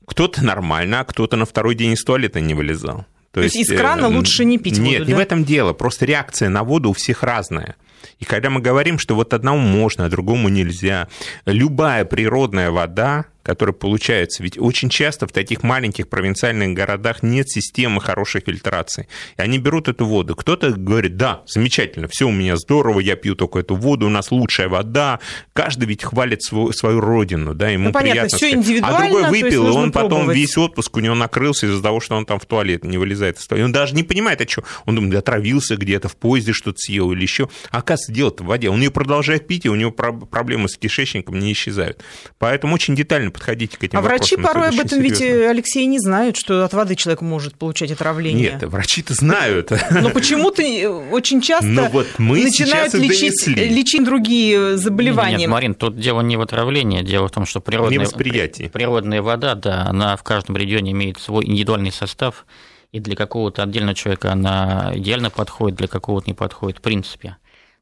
[0.08, 3.06] кто-то нормально, а кто-то на второй день из туалета не вылезал.
[3.32, 5.20] То, То есть, есть из крана э, лучше не пить Нет, воду, не да?
[5.20, 5.74] в этом дело.
[5.74, 7.76] Просто реакция на воду у всех разная.
[8.20, 11.08] И когда мы говорим, что вот одному можно, а другому нельзя,
[11.46, 14.42] любая природная вода, которые получаются.
[14.42, 19.08] Ведь очень часто в таких маленьких провинциальных городах нет системы хорошей фильтрации.
[19.38, 20.36] И они берут эту воду.
[20.36, 24.32] Кто-то говорит, да, замечательно, все у меня здорово, я пью только эту воду, у нас
[24.32, 25.20] лучшая вода.
[25.54, 28.38] Каждый ведь хвалит свою, свою родину, да, ему ну, понятно, приятно.
[28.38, 32.00] Все индивидуально, а другой выпил, и он потом весь отпуск у него накрылся из-за того,
[32.00, 33.66] что он там в туалет не вылезает из туалета.
[33.66, 34.64] Он даже не понимает, а что.
[34.86, 37.50] Он думает, отравился где-то, в поезде что-то съел или еще.
[37.72, 38.70] А оказывается, дело в воде.
[38.70, 42.04] Он ее продолжает пить, и у него проблемы с кишечником не исчезают.
[42.40, 46.00] Поэтому очень детально подходите к этим А врачи порой об этом ведь, э, Алексей, не
[46.00, 48.52] знают, что от воды человек может получать отравление.
[48.52, 49.72] Нет, врачи-то знают.
[49.92, 55.38] Но почему-то э, очень часто Но вот мы начинают лечить, лечить другие заболевания.
[55.38, 59.86] Нет, Марин, тут дело не в отравлении, дело в том, что природная, природная вода, да,
[59.88, 62.46] она в каждом регионе имеет свой индивидуальный состав,
[62.92, 67.38] и для какого-то отдельного человека она идеально подходит, для какого-то не подходит в принципе.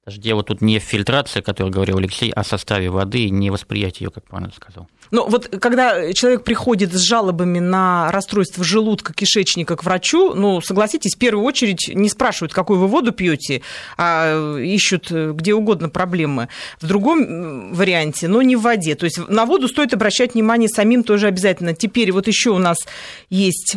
[0.06, 3.30] Даже дело тут не в фильтрации, о которой говорил Алексей, а в составе воды и
[3.30, 4.88] не восприятие ее, как правильно сказал.
[5.12, 11.16] Ну вот когда человек приходит с жалобами на расстройство желудка, кишечника к врачу, ну согласитесь,
[11.16, 13.62] в первую очередь не спрашивают, какую вы воду пьете,
[13.98, 16.48] а ищут где угодно проблемы.
[16.80, 18.96] В другом варианте, но не в воде.
[18.96, 21.76] То есть на воду стоит обращать внимание самим тоже обязательно.
[21.76, 22.78] Теперь вот еще у нас
[23.30, 23.76] есть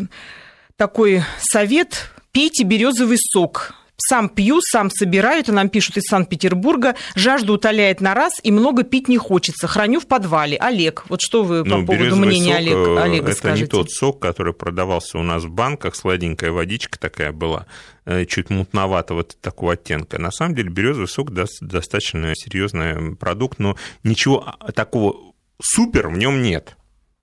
[0.76, 6.94] такой совет, пейте березовый сок сам пью, сам собираю, это нам пишут из Санкт-Петербурга.
[7.14, 9.66] Жажду утоляет на раз и много пить не хочется.
[9.66, 10.56] Храню в подвале.
[10.56, 13.64] Олег, вот что вы по ну, поводу мнения Олег, э, Олега это скажете?
[13.64, 17.66] Это не тот сок, который продавался у нас в банках, сладенькая водичка такая была
[18.04, 20.18] э, чуть мутноватого такого оттенка.
[20.18, 26.76] На самом деле березовый сок достаточно серьезный продукт, но ничего такого супер в нем нет.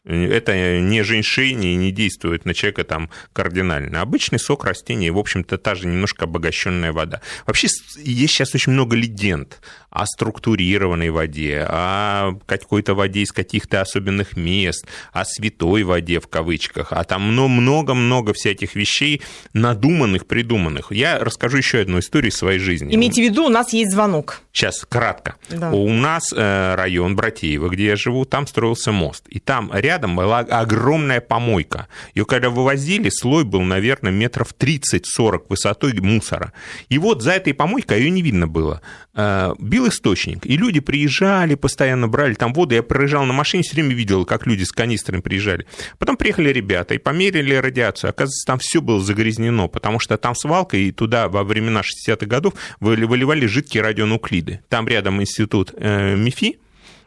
[0.04, 4.02] Это не женьшень и не действует на человека там кардинально.
[4.02, 7.22] Обычный сок растения, в общем-то, та же немножко обогащенная вода.
[7.46, 9.62] Вообще есть сейчас очень много легенд
[9.92, 16.94] о структурированной воде, о какой-то воде из каких-то особенных мест, о святой воде в кавычках,
[16.94, 19.22] а там много-много всяких вещей
[19.54, 20.92] надуманных, придуманных.
[20.92, 22.96] Я расскажу еще одну историю из своей жизни.
[22.96, 24.42] Имейте в виду, у нас есть звонок.
[24.52, 25.36] Сейчас, кратко.
[25.50, 25.72] Да.
[25.72, 29.26] У нас э, район Братеева, где я живу, там строился мост.
[29.28, 31.88] И там рядом была огромная помойка.
[32.16, 36.54] Ее когда вывозили, слой был, наверное, метров 30-40 высотой мусора.
[36.90, 38.82] И вот за этой помойкой ее не видно было.
[39.14, 42.76] Э, бил источник, и люди приезжали, постоянно брали там воду.
[42.76, 45.66] Я проезжал на машине, все время видел, как люди с канистрами приезжали.
[45.98, 48.10] Потом приехали ребята и померили радиацию.
[48.10, 52.54] Оказывается, там все было загрязнено, потому что там свалка, и туда во времена 60-х годов
[52.80, 54.62] выливали жидкие радионуклиды.
[54.70, 56.60] Там рядом институт э, МИФИ,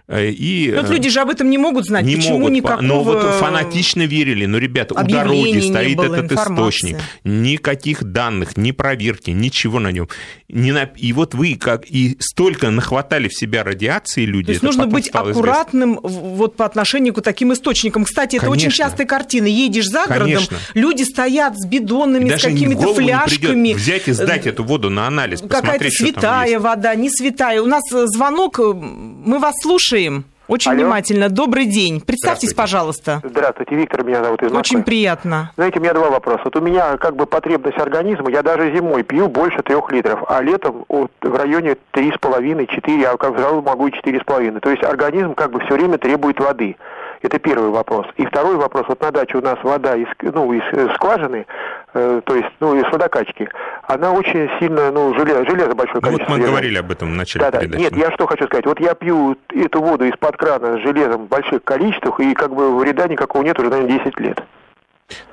[0.07, 2.83] Э, и, вот люди же об этом не могут знать, не почему могут, никакого...
[2.83, 4.45] Но вот фанатично верили.
[4.45, 6.93] Но, ребята, у дороги стоит этот информации.
[6.93, 6.99] источник.
[7.25, 10.09] Никаких данных, ни проверки, ничего на нем.
[10.51, 10.83] Не на...
[10.97, 14.47] И вот вы как и столько нахватали в себя радиации люди.
[14.47, 16.21] То есть нужно быть аккуратным известно.
[16.21, 18.05] вот по отношению к таким источникам.
[18.05, 18.69] Кстати, это Конечно.
[18.69, 19.47] очень частая картина.
[19.47, 20.59] Едешь за городом, Конечно.
[20.75, 23.73] люди стоят с бидонами, Даже с какими-то фляжками.
[23.73, 27.63] взять и сдать эту воду на анализ, Какая-то святая вода, не святая.
[27.63, 30.25] У нас э, звонок, э, мы вас слушаем слушаем.
[30.47, 30.83] Очень Алло.
[30.83, 31.31] внимательно.
[31.31, 32.03] Добрый день.
[32.03, 33.23] Представьтесь, пожалуйста.
[33.25, 34.61] Здравствуйте, Виктор меня зовут из Москвы.
[34.61, 35.53] Очень приятно.
[35.57, 36.43] Знаете, у меня два вопроса.
[36.45, 40.43] Вот у меня как бы потребность организма, я даже зимой пью больше трех литров, а
[40.43, 44.25] летом вот, в районе три с половиной, четыре, а как взял могу и четыре с
[44.25, 44.61] половиной.
[44.61, 46.77] То есть организм как бы все время требует воды.
[47.25, 48.07] Это первый вопрос.
[48.19, 48.85] И второй вопрос.
[48.87, 51.47] Вот на даче у нас вода из, ну, из э, скважины,
[51.95, 53.49] э, то есть ну, из водокачки,
[53.85, 56.35] она очень сильно, ну, железо, железо большое ну, количество.
[56.35, 57.81] Вот мы говорили об этом в начале да, передачи.
[57.81, 58.67] Нет, я что хочу сказать.
[58.67, 62.77] Вот я пью эту воду из-под крана с железом в больших количествах, и как бы
[62.79, 64.43] вреда никакого нет уже, наверное, 10 лет.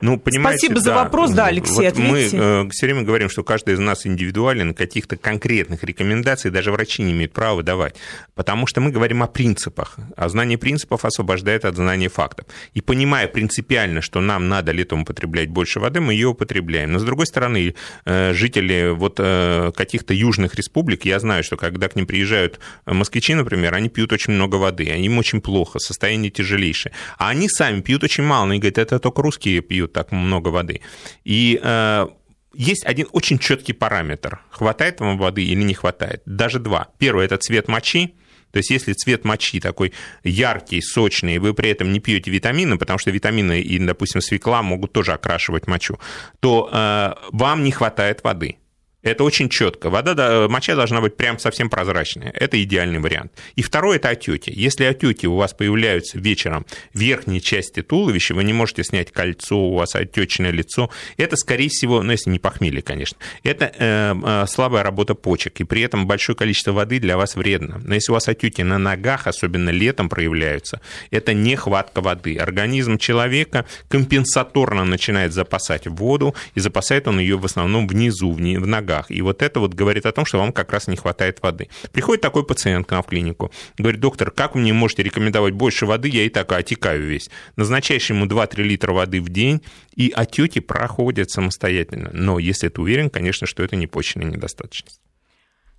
[0.02, 3.76] Ну, понимаете, Спасибо за вопрос, да, Алексей, вот Мы э, все время говорим, что каждый
[3.76, 7.96] из нас индивидуален, каких-то конкретных рекомендаций даже врачи не имеют права давать,
[8.36, 12.46] потому что мы говорим о принципах, а знание принципов освобождает от знания фактов.
[12.74, 16.91] И понимая принципиально, что нам надо летом употреблять больше воды, мы ее употребляем.
[16.91, 21.88] Но, с другой стороны, э, жители вот э, каких-то южных республик, я знаю, что когда
[21.88, 26.94] к ним приезжают москвичи, например, они пьют очень много воды, им очень плохо, состояние тяжелейшее.
[27.17, 30.81] А они сами пьют очень мало, они говорят, это только русские пьют так много воды.
[31.23, 32.07] И э,
[32.53, 34.41] есть один очень четкий параметр.
[34.49, 36.21] Хватает вам воды или не хватает?
[36.25, 36.89] Даже два.
[36.97, 38.15] Первый– это цвет мочи.
[38.51, 39.93] То есть, если цвет мочи такой
[40.25, 44.62] яркий, сочный, и вы при этом не пьете витамины, потому что витамины и, допустим, свекла
[44.62, 45.97] могут тоже окрашивать мочу,
[46.41, 48.57] то э, вам не хватает воды.
[49.04, 49.90] Это очень четко.
[49.90, 52.32] Вода, моча должна быть прям совсем прозрачная.
[52.32, 53.32] Это идеальный вариант.
[53.56, 54.52] И второе– это отеки.
[54.52, 59.58] Если отеки у вас появляются вечером в верхней части туловища, вы не можете снять кольцо,
[59.58, 64.46] у вас отечное лицо, это, скорее всего, ну, если не похмелье, конечно, это э, э,
[64.48, 67.82] слабая работа почек, и при этом большое количество воды для вас вредно.
[67.84, 72.38] Но если у вас отеки на ногах, особенно летом проявляются, это нехватка воды.
[72.38, 78.90] Организм человека компенсаторно начинает запасать воду, и запасает он ее в основном внизу, в ногах
[78.91, 79.12] ногах.
[79.12, 81.69] И вот это вот говорит о том, что вам как раз не хватает воды.
[81.91, 85.86] Приходит такой пациент к нам в клинику, говорит, доктор, как вы мне можете рекомендовать больше
[85.86, 87.30] воды, я и так отекаю весь.
[87.56, 89.62] Назначаешь ему 2-3 литра воды в день,
[89.95, 92.10] и отеки проходят самостоятельно.
[92.13, 94.99] Но если ты уверен, конечно, что это не почечная недостаточность.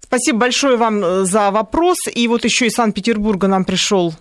[0.00, 1.96] Спасибо большое вам э, за вопрос.
[2.14, 4.14] И вот еще из Санкт-Петербурга нам пришел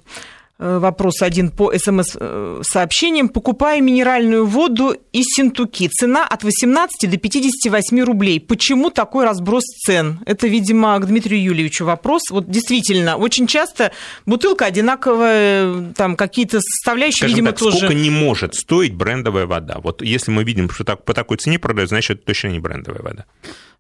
[0.62, 3.30] вопрос один по СМС-сообщениям.
[3.30, 5.90] Покупаю минеральную воду из Синтуки.
[5.92, 8.40] Цена от 18 до 58 рублей.
[8.40, 10.20] Почему такой разброс цен?
[10.26, 12.22] Это, видимо, к Дмитрию Юльевичу вопрос.
[12.30, 13.92] Вот действительно, очень часто
[14.26, 17.78] бутылка одинаковая, там какие-то составляющие, Скажем видимо, так, тоже...
[17.78, 19.80] сколько не может стоить брендовая вода?
[19.82, 23.02] Вот если мы видим, что так, по такой цене продают, значит, это точно не брендовая
[23.02, 23.26] вода.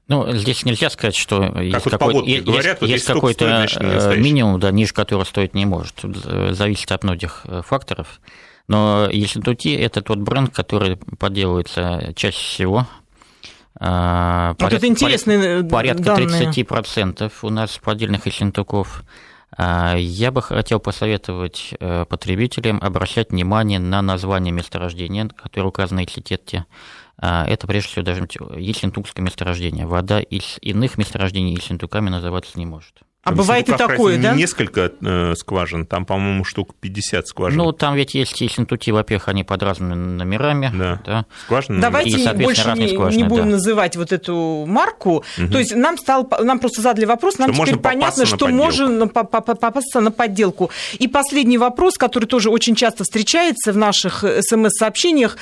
[0.07, 4.17] Ну, здесь нельзя сказать, что как есть, вот какой, есть, говорят, есть, вот какой-то э,
[4.17, 5.95] минимум, да, ниже которого стоить не может.
[5.95, 8.19] Тут зависит от многих э, факторов.
[8.67, 12.87] Но Ессентути– это тот бренд, который подделывается чаще всего.
[13.79, 16.51] Вот это интересные Порядка данные.
[16.51, 19.03] 30% у нас поддельных Ессентуков.
[19.57, 26.05] А, я бы хотел посоветовать э, потребителям обращать внимание на название месторождения, которое указано в
[26.05, 26.65] этикетке.
[27.17, 29.85] А, это прежде всего даже ессентукское месторождение.
[29.85, 33.01] Вода из иных месторождений ессентуками называться не может.
[33.23, 34.33] А бывает и такое, да?
[34.33, 37.59] Несколько э, скважин, там, по-моему, штук 50 скважин.
[37.59, 40.71] Ну, там ведь есть ессентуки, во-первых, они под разными номерами.
[40.73, 41.25] Да, да.
[41.45, 41.79] скважины.
[41.79, 43.49] Давайте и, больше не, скважины, не будем да.
[43.51, 45.23] называть вот эту марку.
[45.37, 45.51] Угу.
[45.51, 49.99] То есть нам, стал, нам просто задали вопрос, нам что теперь понятно, что можно попасться
[49.99, 50.71] на подделку.
[50.97, 55.37] И последний вопрос, который тоже очень часто встречается в наших э, смс-сообщениях.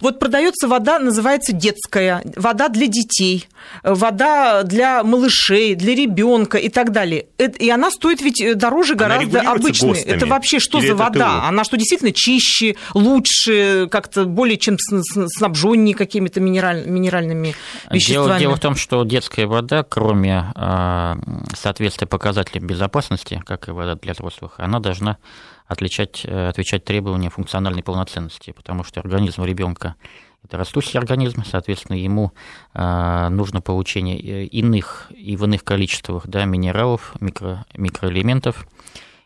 [0.00, 3.48] Вот продается вода, называется детская, вода для детей,
[3.82, 9.40] вода для малышей, для ребенка и так далее и она стоит ведь э, дороже гораздо
[9.40, 9.90] обычной.
[9.90, 10.14] ГОСТами.
[10.14, 11.40] Это вообще что Или за вода?
[11.40, 11.46] ТУ?
[11.46, 17.54] Она что, действительно чище, лучше, как-то более чем снабженнее какими-то минераль, минеральными
[17.90, 18.26] веществами?
[18.26, 21.14] Дело, дело в том, что детская вода, кроме э,
[21.56, 25.18] соответствия показателям безопасности, как и вода для взрослых, она должна
[25.66, 29.96] отличать, э, отвечать требованиям функциональной полноценности, потому что организм ребенка
[30.44, 32.32] это растущий организм, соответственно, ему
[32.74, 38.66] э, нужно получение э, иных и в иных количествах да, минералов, микро, микроэлементов.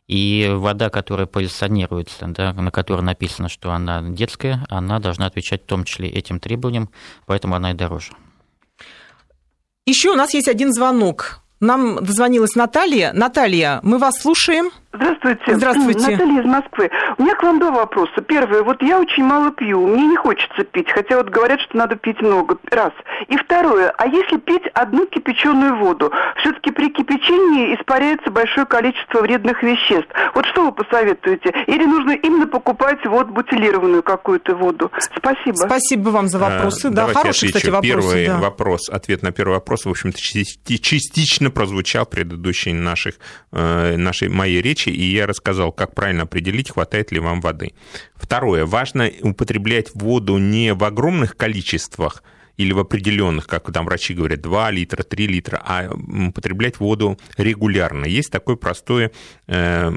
[0.06, 5.66] И вода, которая позиционируется, да, на которой написано, что она детская, она должна отвечать в
[5.66, 6.90] том числе этим требованиям,
[7.24, 8.12] поэтому она и дороже.
[9.84, 11.40] Еще у нас есть один звонок.
[11.58, 13.12] Нам дозвонилась Наталья.
[13.14, 14.70] Наталья, мы вас слушаем.
[14.96, 15.56] Здравствуйте.
[15.56, 16.10] Здравствуйте.
[16.10, 16.90] Наталья из Москвы.
[17.18, 18.20] У меня к вам два вопроса.
[18.26, 18.62] Первый.
[18.62, 19.86] Вот я очень мало пью.
[19.86, 20.90] Мне не хочется пить.
[20.90, 22.56] Хотя вот говорят, что надо пить много.
[22.70, 22.92] Раз.
[23.28, 23.92] И второе.
[23.98, 26.10] А если пить одну кипяченую воду?
[26.40, 30.08] Все-таки при кипячении испаряется большое количество вредных веществ.
[30.34, 31.52] Вот что вы посоветуете?
[31.66, 34.90] Или нужно именно покупать вот бутилированную какую-то воду?
[35.16, 35.56] Спасибо.
[35.56, 36.88] Спасибо вам за вопросы.
[36.88, 37.86] А, да, хороший, кстати, вопрос.
[37.86, 38.38] Первый да.
[38.38, 38.88] вопрос.
[38.88, 43.14] Ответ на первый вопрос, в общем-то, частично прозвучал в предыдущей наших,
[43.52, 47.74] э, нашей моей речи речи, и я рассказал, как правильно определить, хватает ли вам воды.
[48.14, 48.66] Второе.
[48.66, 52.22] Важно употреблять воду не в огромных количествах,
[52.56, 55.90] или в определенных, как там врачи говорят, 2 литра, 3 литра, а
[56.28, 58.04] употреблять воду регулярно.
[58.06, 59.10] Есть такой простой
[59.46, 59.92] э,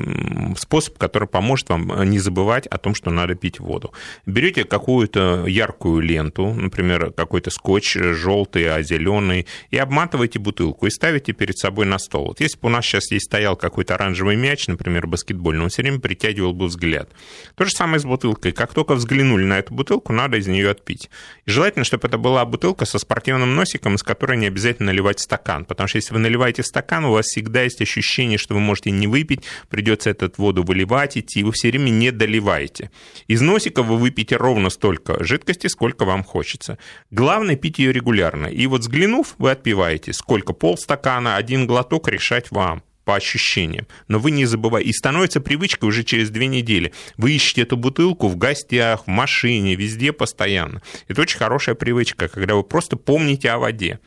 [0.57, 3.93] способ, который поможет вам не забывать о том, что надо пить воду.
[4.25, 11.33] Берете какую-то яркую ленту, например, какой-то скотч желтый, а зеленый, и обматываете бутылку и ставите
[11.33, 12.27] перед собой на стол.
[12.27, 15.81] Вот если бы у нас сейчас есть стоял какой-то оранжевый мяч, например, баскетбольный, он все
[15.81, 17.09] время притягивал бы взгляд.
[17.55, 18.51] То же самое с бутылкой.
[18.51, 21.09] Как только взглянули на эту бутылку, надо из нее отпить.
[21.45, 25.65] И желательно, чтобы это была бутылка со спортивным носиком, из которой не обязательно наливать стакан.
[25.65, 29.07] Потому что если вы наливаете стакан, у вас всегда есть ощущение, что вы можете не
[29.07, 32.91] выпить, придется эту воду выливать, идти, и вы все время не доливаете.
[33.27, 36.77] Из носика вы выпьете ровно столько жидкости, сколько вам хочется.
[37.11, 38.47] Главное пить ее регулярно.
[38.47, 40.11] И вот взглянув, вы отпиваете.
[40.13, 40.53] Сколько?
[40.53, 43.87] Полстакана, один глоток решать вам по ощущениям.
[44.07, 44.87] Но вы не забывайте.
[44.87, 46.93] И становится привычкой уже через две недели.
[47.17, 50.83] Вы ищете эту бутылку в гостях, в машине, везде постоянно.
[51.07, 53.99] Это очень хорошая привычка, когда вы просто помните о воде.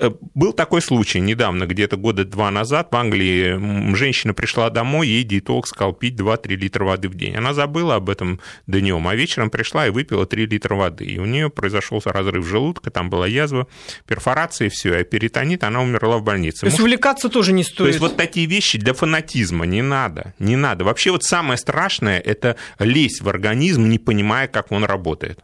[0.00, 5.24] Э, был такой случай недавно, где-то года два назад в Англии женщина пришла домой, ей
[5.24, 7.36] диетолог сказал пить 2-3 литра воды в день.
[7.36, 11.04] Она забыла об этом днем, а вечером пришла и выпила 3 литра воды.
[11.04, 13.66] И у нее произошел разрыв желудка, там была язва,
[14.06, 16.60] перфорация и все, а перитонит, она умерла в больнице.
[16.60, 16.86] То есть Может...
[16.86, 17.76] увлекаться тоже не стоит.
[17.76, 20.84] То есть вот такие вещи для фанатизма не надо, не надо.
[20.84, 25.40] Вообще вот самое страшное– это лезть в организм, не понимая, как он работает.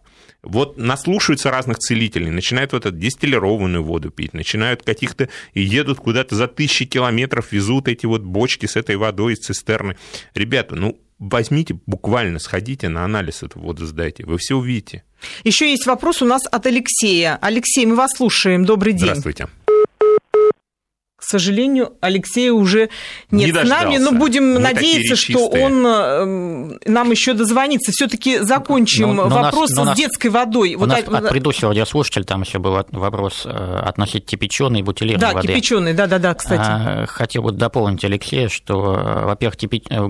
[0.47, 6.35] Вот наслушаются разных целителей, начинают вот эту дистиллированную воду пить, начинают каких-то и едут куда-то
[6.35, 9.97] за тысячи километров, везут эти вот бочки с этой водой из цистерны.
[10.35, 15.03] Ребята, ну возьмите, буквально сходите на анализ эту воду сдайте, вы все увидите.
[15.45, 17.39] Еще есть вопрос у нас от Алексея.
[17.41, 18.65] Алексей, мы вас слушаем.
[18.65, 19.09] Добрый день.
[19.09, 19.49] Здравствуйте
[21.29, 22.91] сожалению, Алексея уже
[23.31, 27.93] нет не с нами, но будем Мы надеяться, что он э, нам еще дозвонится.
[27.93, 30.75] Все-таки закончим но, но вопрос нас, с нас, детской водой.
[30.75, 34.83] У вот нас от, от предыдущего радиослушателя там еще был вопрос э, относительно кипяченой и
[34.83, 35.49] бутилированной да, воды.
[35.49, 36.63] Да, кипяченой, да-да-да, кстати.
[36.65, 39.57] А, хотел бы дополнить Алексея, что, э, во-первых,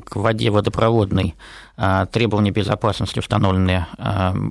[0.05, 1.35] к воде водопроводной
[1.77, 3.87] требования безопасности установлены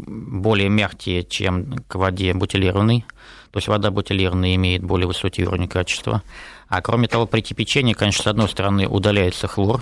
[0.08, 3.06] более мягкие, чем к воде бутилированной.
[3.52, 6.22] То есть вода бутилированная имеет более высокий уровень качества.
[6.68, 9.82] А кроме того, при кипячении, конечно, с одной стороны удаляется хлор,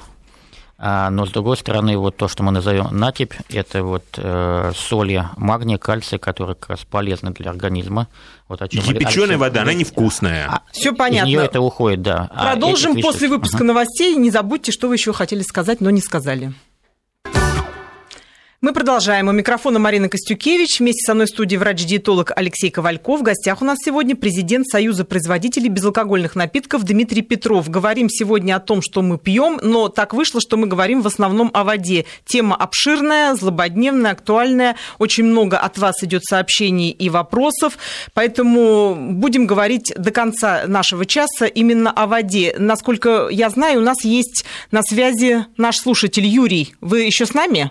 [0.77, 5.23] А, но, с другой стороны, вот то, что мы назовем натипь, это вот э, соли
[5.37, 8.07] магния, кальция, которые как раз полезны для организма.
[8.49, 10.45] Вот о чем Кипяченая вода, она невкусная.
[10.49, 11.29] А, Все понятно.
[11.29, 12.29] Из нее это уходит, да.
[12.33, 14.15] А Продолжим а после выпуска uh новостей.
[14.15, 16.53] Не забудьте, что вы еще хотели сказать, но не сказали.
[18.63, 19.27] Мы продолжаем.
[19.27, 20.79] У микрофона Марина Костюкевич.
[20.79, 23.19] Вместе со мной в студии врач-диетолог Алексей Ковальков.
[23.19, 27.69] В гостях у нас сегодня президент Союза производителей безалкогольных напитков Дмитрий Петров.
[27.69, 31.51] Говорим сегодня о том, что мы пьем, но так вышло, что мы говорим в основном
[31.53, 32.05] о воде.
[32.23, 34.77] Тема обширная, злободневная, актуальная.
[34.97, 37.77] Очень много от вас идет сообщений и вопросов,
[38.13, 42.55] поэтому будем говорить до конца нашего часа именно о воде.
[42.57, 46.73] Насколько я знаю, у нас есть на связи наш слушатель Юрий.
[46.79, 47.69] Вы еще с нами?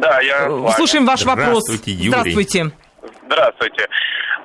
[0.00, 1.64] Да, я Слушаем ваш вопрос.
[1.64, 2.08] Здравствуйте, Юрий.
[2.08, 2.70] Здравствуйте.
[3.26, 3.88] Здравствуйте.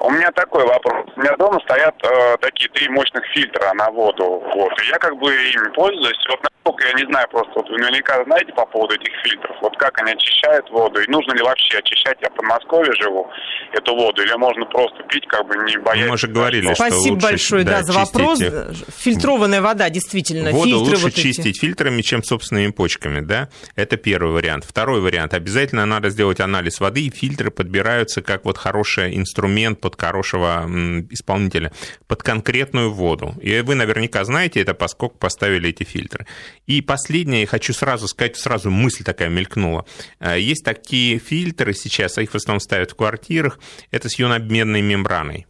[0.01, 1.05] У меня такой вопрос.
[1.15, 4.43] У меня дома стоят э, такие три мощных фильтра на воду.
[4.53, 4.81] Вот.
[4.81, 6.19] И я как бы ими пользуюсь.
[6.29, 9.99] Вот я не знаю просто, вот вы наверняка знаете по поводу этих фильтров, вот как
[10.01, 13.29] они очищают воду, и нужно ли вообще очищать, я в Подмосковье живу,
[13.71, 16.09] эту воду, или можно просто пить, как бы не боясь.
[16.09, 18.39] Мы же говорили, что Спасибо лучше, большое да, за вопрос.
[18.97, 20.51] Фильтрованная вода, действительно.
[20.51, 21.59] Воду фильтры лучше вот чистить эти.
[21.59, 23.49] фильтрами, чем собственными почками, да?
[23.75, 24.65] Это первый вариант.
[24.65, 25.33] Второй вариант.
[25.33, 30.65] Обязательно надо сделать анализ воды, и фильтры подбираются как вот хороший инструмент под хорошего
[31.09, 31.71] исполнителя,
[32.07, 33.33] под конкретную воду.
[33.41, 36.25] И вы наверняка знаете это, поскольку поставили эти фильтры.
[36.67, 39.85] И последнее, я хочу сразу сказать, сразу мысль такая мелькнула.
[40.19, 43.59] Э, есть такие фильтры сейчас, их в основном ставят в квартирах,
[43.91, 45.45] это с ионообменной мембраной.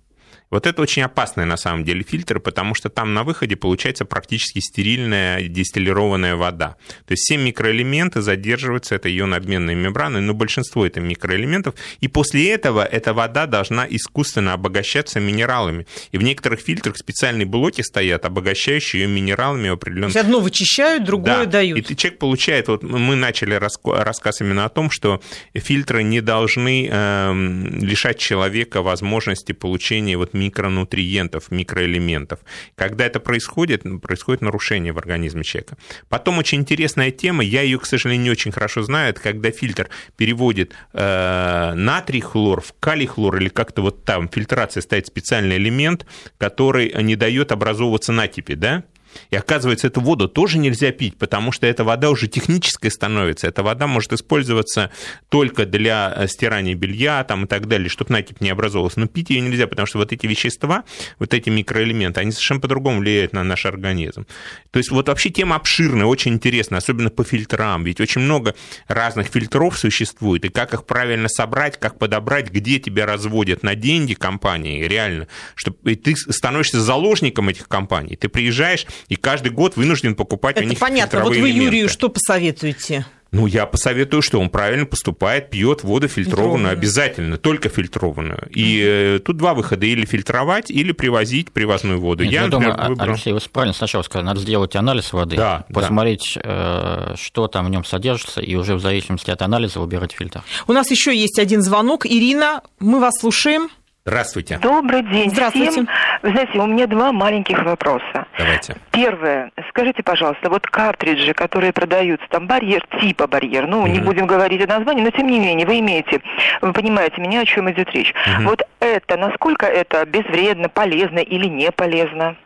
[0.55, 4.59] Вот это очень опасный на самом деле фильтр, потому что там на выходе получается практически
[4.59, 6.77] стерильная дистиллированная вода.
[7.05, 12.85] То есть все микроэлементы задерживаются этой ионообменной мембраной, но большинство это микроэлементов, и после этого
[12.85, 15.87] эта вода должна искусственно обогащаться минералами.
[16.13, 20.13] И в некоторых фильтрах специальные блоки стоят, обогащающие ее минералами определенных.
[20.13, 21.51] То есть одно вычищают, другое да.
[21.51, 21.91] дают.
[21.91, 25.21] И человек получает, вот мы начали рассказ именно о том, что
[25.53, 27.33] фильтры не должны э,
[27.81, 32.39] лишать человека возможности получения вот микронутриентов, микроэлементов.
[32.75, 35.77] Когда это происходит, происходит нарушение в организме человека.
[36.09, 39.89] Потом очень интересная тема, я ее, к сожалению, не очень хорошо знаю, это когда фильтр
[40.17, 46.05] переводит э, натрий хлор в калий хлор, или как-то вот там фильтрация ставит специальный элемент,
[46.37, 48.83] который не дает образовываться натипи, да?
[49.29, 53.47] И оказывается, эту воду тоже нельзя пить, потому что эта вода уже технической становится.
[53.47, 54.91] Эта вода может использоваться
[55.29, 58.97] только для э, стирания белья там, и так далее, чтобы накипь не образовывалась.
[58.97, 60.83] Но пить ее нельзя, потому что вот эти вещества,
[61.19, 64.25] вот эти микроэлементы, они совершенно по-другому влияют на наш организм.
[64.71, 67.83] То есть вот вообще тема обширная, очень интересная, особенно по фильтрам.
[67.83, 68.55] Ведь очень много
[68.87, 74.13] разных фильтров существует, и как их правильно собрать, как подобрать, где тебя разводят на деньги
[74.13, 78.15] компании, реально, чтобы ты становишься заложником этих компаний.
[78.15, 81.21] Ты приезжаешь, и каждый год вынужден покупать Это у них понятно.
[81.21, 81.63] Вот вы элементы.
[81.63, 83.05] Юрию что посоветуете?
[83.35, 88.47] Ну, я посоветую, что он правильно поступает, пьет воду фильтрованную, обязательно, только фильтрованную.
[88.49, 92.23] И mm тут два выхода, или фильтровать, или привозить привозную воду.
[92.23, 93.09] Нет, я, я например, думаю, выбрал...
[93.09, 97.13] Алексей, вы правильно сначала сказали, надо сделать анализ воды, да, посмотреть, да.
[97.13, 100.43] Э, что там в нем содержится, и уже в зависимости от анализа выбирать фильтр.
[100.67, 102.05] У нас еще есть один звонок.
[102.05, 103.69] Ирина, мы вас слушаем.
[104.07, 104.59] Здравствуйте.
[104.61, 105.71] Добрый день Здравствуйте.
[105.71, 105.89] всем.
[106.21, 108.27] Вы знаете, у меня два маленьких вопроса.
[108.37, 108.75] Давайте.
[108.91, 109.51] Первое.
[109.69, 113.89] Скажите, пожалуйста, вот картриджи, которые продаются, там барьер, типа барьер, ну, mm-hmm.
[113.89, 116.21] не будем говорить о названии, но тем не менее, вы имеете,
[116.61, 118.13] вы понимаете меня, о чем идет речь.
[118.13, 118.43] Mm-hmm.
[118.43, 122.37] Вот это, насколько это безвредно, полезно или не полезно?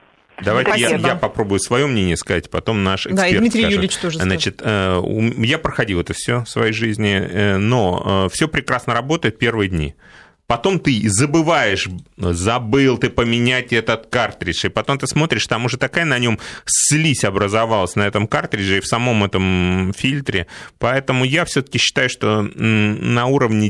[0.41, 3.72] Давайте я, я попробую свое мнение сказать, потом наш эксперт Да, и Дмитрий скажет.
[3.72, 5.38] Юрьевич тоже Значит, скажет.
[5.39, 9.95] я проходил это все в своей жизни, э, но э, все прекрасно работает первые дни
[10.49, 11.87] потом ты забываешь,
[12.17, 17.23] забыл ты поменять этот картридж, и потом ты смотришь, там уже такая на нем слизь
[17.23, 20.47] образовалась на этом картридже и в самом этом фильтре,
[20.79, 23.69] поэтому я все-таки считаю, что на уровне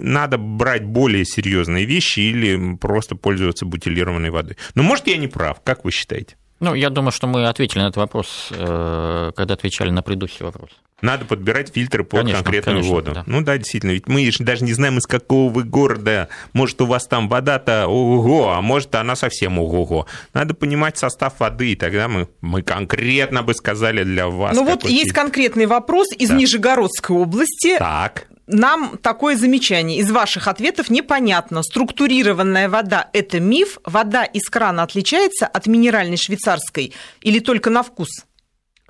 [0.00, 4.56] надо брать более серьезные вещи или просто пользоваться бутилированной водой.
[4.74, 6.36] Но может я не прав, как вы считаете?
[6.60, 10.70] Ну, я думаю, что мы ответили на этот вопрос, э, когда отвечали на предыдущий вопрос.
[11.02, 13.12] Надо подбирать фильтры под конечно, конкретную конечно, воду.
[13.12, 13.24] Да.
[13.26, 16.28] Ну да, действительно, ведь мы даже не знаем, из какого вы города.
[16.54, 20.06] Может, у вас там вода-то ого, а может, она совсем ого-го.
[20.32, 24.56] Надо понимать состав воды, и тогда мы, мы конкретно бы сказали для вас.
[24.56, 25.14] Ну вот есть фильтр.
[25.14, 26.36] конкретный вопрос из да.
[26.36, 27.76] Нижегородской области.
[27.78, 29.98] Так нам такое замечание.
[29.98, 31.62] Из ваших ответов непонятно.
[31.62, 33.78] Структурированная вода– это миф?
[33.84, 38.08] Вода из крана отличается от минеральной швейцарской или только на вкус?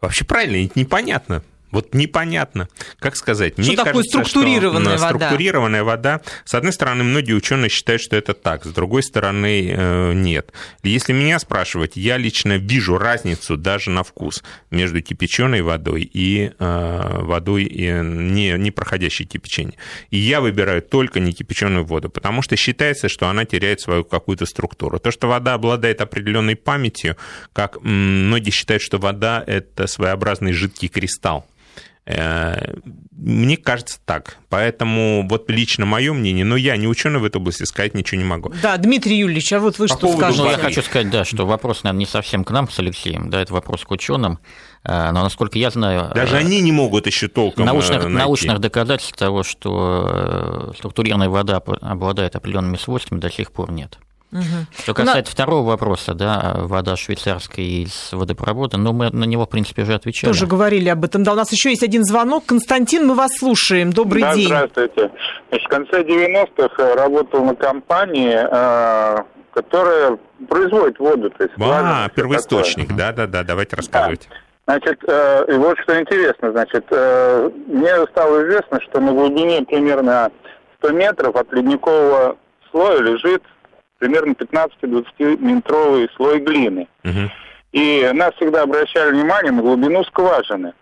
[0.00, 1.42] Вообще правильно, непонятно.
[1.70, 2.68] Вот непонятно.
[2.98, 5.18] как сказать, что мне такое кажется, структурированная что вода?
[5.18, 10.12] структурированная вода, с одной стороны, многие ученые считают, что это так, с другой стороны, э,
[10.14, 10.52] нет.
[10.82, 17.18] Если меня спрашивать, я лично вижу разницу даже на вкус между кипяченой водой и э,
[17.22, 19.76] водой не, не проходящей кипячение.
[20.10, 24.46] И я выбираю только не кипяченую воду, потому что считается, что она теряет свою какую-то
[24.46, 24.98] структуру.
[24.98, 27.16] То, что вода обладает определенной памятью,
[27.52, 31.46] как многие считают, что вода– это своеобразный жидкий кристалл.
[32.06, 32.74] Э,
[33.10, 34.38] мне кажется так.
[34.48, 38.26] Поэтому вот лично мое мнение, но я не ученый в этой области, сказать ничего не
[38.26, 38.52] могу.
[38.62, 40.42] Да, Дмитрий Юрьевич, а вот вы По что скажете?
[40.42, 43.42] Ну, я хочу сказать, да, что вопрос, наверное, не совсем к нам с Алексеем, да,
[43.42, 44.38] это вопрос к ученым.
[44.84, 46.12] Э, но, насколько я знаю...
[46.14, 48.16] Даже они не могут еще толком научных, найти.
[48.16, 53.98] научных доказательств того, что структурированная вода обладает определенными свойствами, до сих пор нет.
[54.32, 54.42] Угу.
[54.82, 55.34] Что касается на...
[55.34, 60.32] второго вопроса, да, вода швейцарская из водопровода, ну, мы на него, в принципе, уже отвечали.
[60.32, 61.22] Тоже говорили об этом.
[61.22, 62.44] Да, у нас еще есть один звонок.
[62.46, 63.92] Константин, мы вас слушаем.
[63.92, 64.46] Добрый да, день.
[64.46, 65.10] Здравствуйте.
[65.48, 69.22] Значит, в конце 90-х работал на компании, э,
[69.52, 70.18] которая
[70.48, 71.30] производит воду.
[71.30, 74.28] То есть а, первоисточник, да-да-да, давайте рассказывайте.
[74.28, 74.36] Да.
[74.66, 80.32] Значит, э, и вот что интересно, значит, э, мне стало известно, что на глубине примерно
[80.78, 82.36] 100 метров от ледникового
[82.70, 83.44] слоя лежит
[83.98, 86.88] примерно 15-20-метровый слой глины.
[87.04, 87.30] Угу.
[87.72, 90.72] И нас всегда обращали внимание на глубину скважины.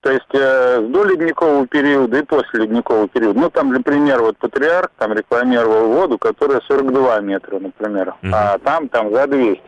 [0.00, 3.40] То есть э, до ледникового периода и после ледникового периода.
[3.40, 8.30] Ну, там, для примера, вот Патриарх там рекламировал воду, которая 42 метра, например, угу.
[8.32, 9.62] а там, там за 200.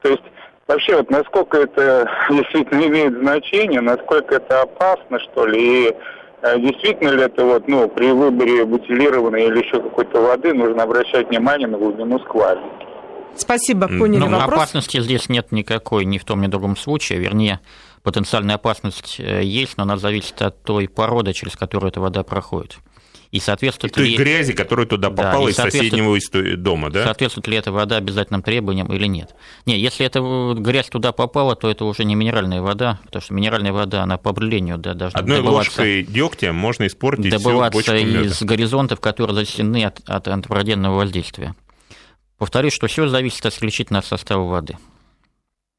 [0.00, 0.22] То есть
[0.66, 5.96] вообще вот насколько это действительно имеет значение, насколько это опасно, что ли, и
[6.42, 11.68] действительно ли это вот, ну, при выборе бутилированной или еще какой-то воды нужно обращать внимание
[11.68, 12.66] на глубину скважины?
[13.36, 14.54] Спасибо, поняли ну, вопрос.
[14.54, 17.18] Опасности здесь нет никакой, ни в том, ни в другом случае.
[17.18, 17.60] Вернее,
[18.02, 22.78] потенциальная опасность э, есть, но она зависит от той породы, через которую эта вода проходит.
[23.30, 24.16] И соответствует и ли...
[24.16, 26.16] грязи, которая туда попала да, из соседнего
[26.56, 27.04] дома, да?
[27.04, 29.34] Соответствует ли эта вода обязательным требованиям или нет?
[29.66, 30.20] Не, если эта
[30.56, 34.30] грязь туда попала, то это уже не минеральная вода, потому что минеральная вода, она по
[34.30, 40.28] определению да, должна Одной ложкой дегтя можно испортить добываться из горизонтов, которые засены от, от
[40.28, 41.54] антропогенного воздействия.
[42.38, 44.76] Повторюсь, что все зависит исключительно от состава воды.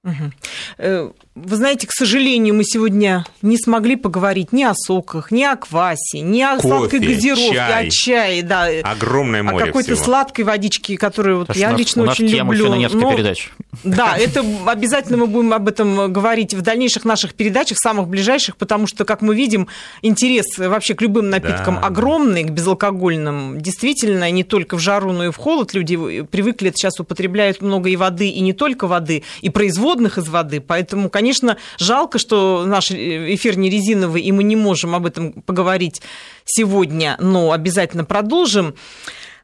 [0.04, 1.14] Угу.
[1.46, 6.22] Вы знаете, к сожалению, мы сегодня не смогли поговорить ни о соках, ни о квасе,
[6.22, 7.88] ни о Кофе, сладкой газировке, чай.
[7.88, 8.68] о чае, да.
[8.84, 10.04] Огромное море О какой-то всего.
[10.04, 12.66] сладкой водичке, которую вот я нас, лично очень люблю.
[12.66, 13.52] Еще на несколько Но, передач.
[13.84, 18.88] Да, это обязательно мы будем об этом говорить в дальнейших наших передачах, самых ближайших, потому
[18.88, 19.68] что, как мы видим,
[20.02, 21.82] интерес вообще к любым напиткам да.
[21.82, 23.62] огромный, к безалкогольным.
[23.62, 27.96] Действительно, не только в жару, но и в холод люди привыкли сейчас употребляют много и
[27.96, 30.62] воды, и не только воды, и производных из воды.
[30.62, 35.34] Поэтому, конечно, конечно, жалко, что наш эфир не резиновый, и мы не можем об этом
[35.34, 36.02] поговорить
[36.46, 38.76] сегодня, но обязательно продолжим.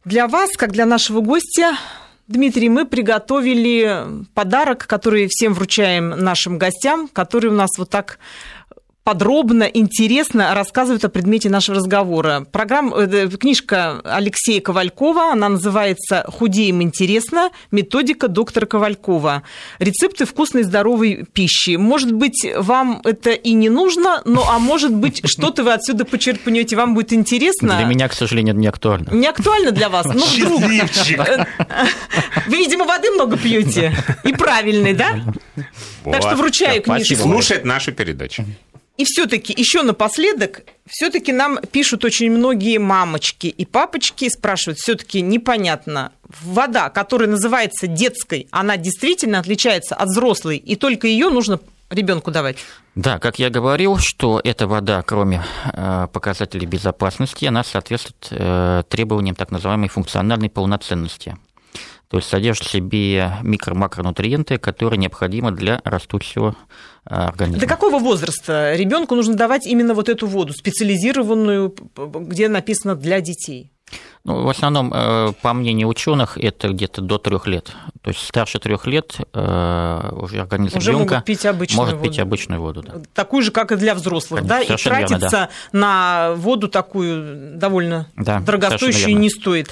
[0.06, 1.78] Для вас, как для нашего гостя,
[2.30, 8.18] Дмитрий, мы приготовили подарок, который всем вручаем нашим гостям, который у нас вот так
[9.04, 12.46] подробно, интересно рассказывают о предмете нашего разговора.
[12.52, 17.50] Программа, э, книжка Алексея Ковалькова, она называется «Худеем интересно.
[17.72, 19.44] Методика доктора Ковалькова.
[19.80, 21.76] Рецепты вкусной здоровой пищи».
[21.76, 26.76] Может быть, вам это и не нужно, но а может быть, что-то вы отсюда почерпнете,
[26.76, 27.78] вам будет интересно.
[27.78, 29.10] Для меня, к сожалению, не актуально.
[29.12, 30.06] Не актуально для вас?
[30.06, 30.62] Ну, вдруг.
[30.62, 33.94] Вы, видимо, воды много пьете.
[34.24, 35.20] И правильной, да?
[36.06, 37.16] Так что вручаю книжку.
[37.16, 38.46] Слушает нашу передачу.
[38.96, 46.12] И все-таки еще напоследок, все-таки нам пишут очень многие мамочки и папочки, спрашивают, все-таки непонятно,
[46.44, 52.58] вода, которая называется детской, она действительно отличается от взрослой, и только ее нужно ребенку давать?
[52.94, 59.36] Да, как я говорил, что эта вода, кроме э, показателей безопасности, она соответствует э, требованиям
[59.36, 61.36] так называемой функциональной полноценности.
[62.14, 66.56] То есть содержит в себе микро-макронутриенты, которые необходимы для растущего
[67.08, 67.62] э, организма.
[67.62, 73.72] До какого возраста ребенку нужно давать именно вот эту воду, специализированную, где написано для детей?
[74.26, 77.72] Ну, в основном, э, по мнению ученых, это где-то до трех лет.
[78.04, 82.10] То есть старше трех лет э, уже организм уже ребенка пить обычную может воду.
[82.12, 82.84] пить обычную воду.
[82.84, 83.02] Да.
[83.16, 84.62] Такую же, как и для взрослых, да?
[84.62, 85.50] И тратиться верно, да.
[85.72, 89.72] на воду такую довольно да, дорогостоящую не стоит.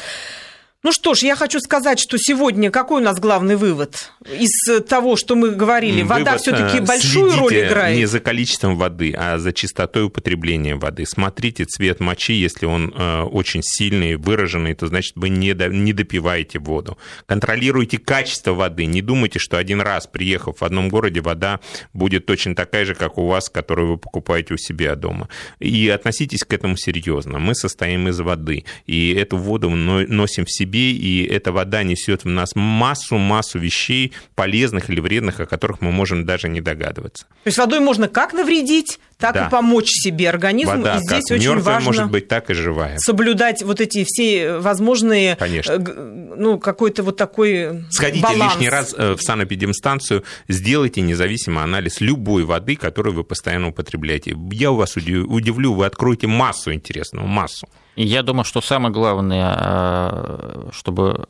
[0.84, 4.50] Ну что ж, я хочу сказать, что сегодня какой у нас главный вывод из
[4.88, 6.02] того, что мы говорили?
[6.02, 7.96] Вода все-таки э, большую роль играет.
[7.96, 11.06] Не за количеством воды, а за чистотой употребления воды.
[11.06, 15.94] Смотрите цвет мочи, если он э, очень сильный, выраженный, то значит вы не, до, не
[15.94, 16.98] допиваете воду.
[17.28, 18.86] Контролируйте качество воды.
[18.86, 21.60] Не думайте, что один раз, приехав в одном городе, вода
[21.94, 25.30] будет точно такая же, как у вас, которую вы покупаете у себя дома.
[25.60, 27.38] И относитесь к этому серьезно.
[27.38, 32.24] Мы состоим из воды, и эту воду носим в себе себе, и эта вода несет
[32.24, 37.26] в нас массу-массу вещей, полезных или вредных, о которых мы можем даже не догадываться.
[37.26, 39.48] То есть водой можно как навредить, так да.
[39.48, 40.78] и помочь себе организму.
[40.78, 42.98] Вода и здесь как очень важно может быть так и живая.
[42.98, 45.74] Соблюдать вот эти все возможные, Конечно.
[45.74, 48.54] Э, ну какой-то вот такой Сходите баланс.
[48.54, 54.36] лишний раз э, в санэпидемстанцию, сделайте независимый анализ любой воды, которую вы постоянно употребляете.
[54.52, 57.68] Я у вас удивлю, вы откроете массу интересного, массу.
[57.96, 61.28] Я думаю, что самое главное, э, чтобы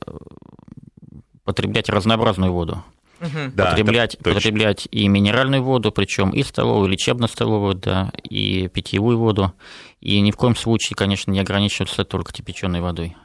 [1.44, 2.84] потреблять разнообразную воду.
[3.20, 3.54] Угу.
[3.54, 9.54] Да, потреблять, потреблять и минеральную воду, причем и столовую, и лечебно-столовую, да, и питьевую воду.
[10.00, 13.16] И ни в коем случае, конечно, не ограничиваться только кипяченой водой.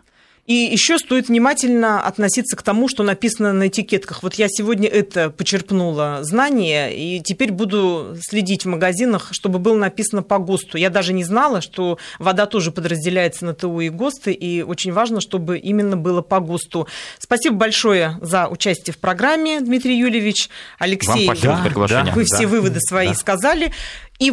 [0.47, 4.22] И еще стоит внимательно относиться к тому, что написано на этикетках.
[4.22, 10.22] Вот я сегодня это почерпнула знание, и теперь буду следить в магазинах, чтобы было написано
[10.22, 10.78] по ГОСТу.
[10.78, 15.20] Я даже не знала, что вода тоже подразделяется на ТУ и ГОСТы, и очень важно,
[15.20, 16.86] чтобы именно было по ГОСТу.
[17.18, 20.49] Спасибо большое за участие в программе, Дмитрий Юльевич.
[20.78, 23.14] Алексей, Вам спасибо да, вы да, все выводы свои да.
[23.14, 23.72] сказали.
[24.18, 24.30] И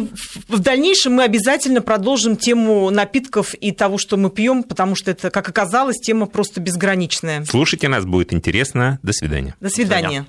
[0.48, 5.30] в дальнейшем мы обязательно продолжим тему напитков и того, что мы пьем, потому что это,
[5.30, 7.44] как оказалось, тема просто безграничная.
[7.44, 8.98] Слушайте нас, будет интересно.
[9.02, 9.54] До свидания.
[9.60, 10.08] До свидания.
[10.08, 10.26] До свидания.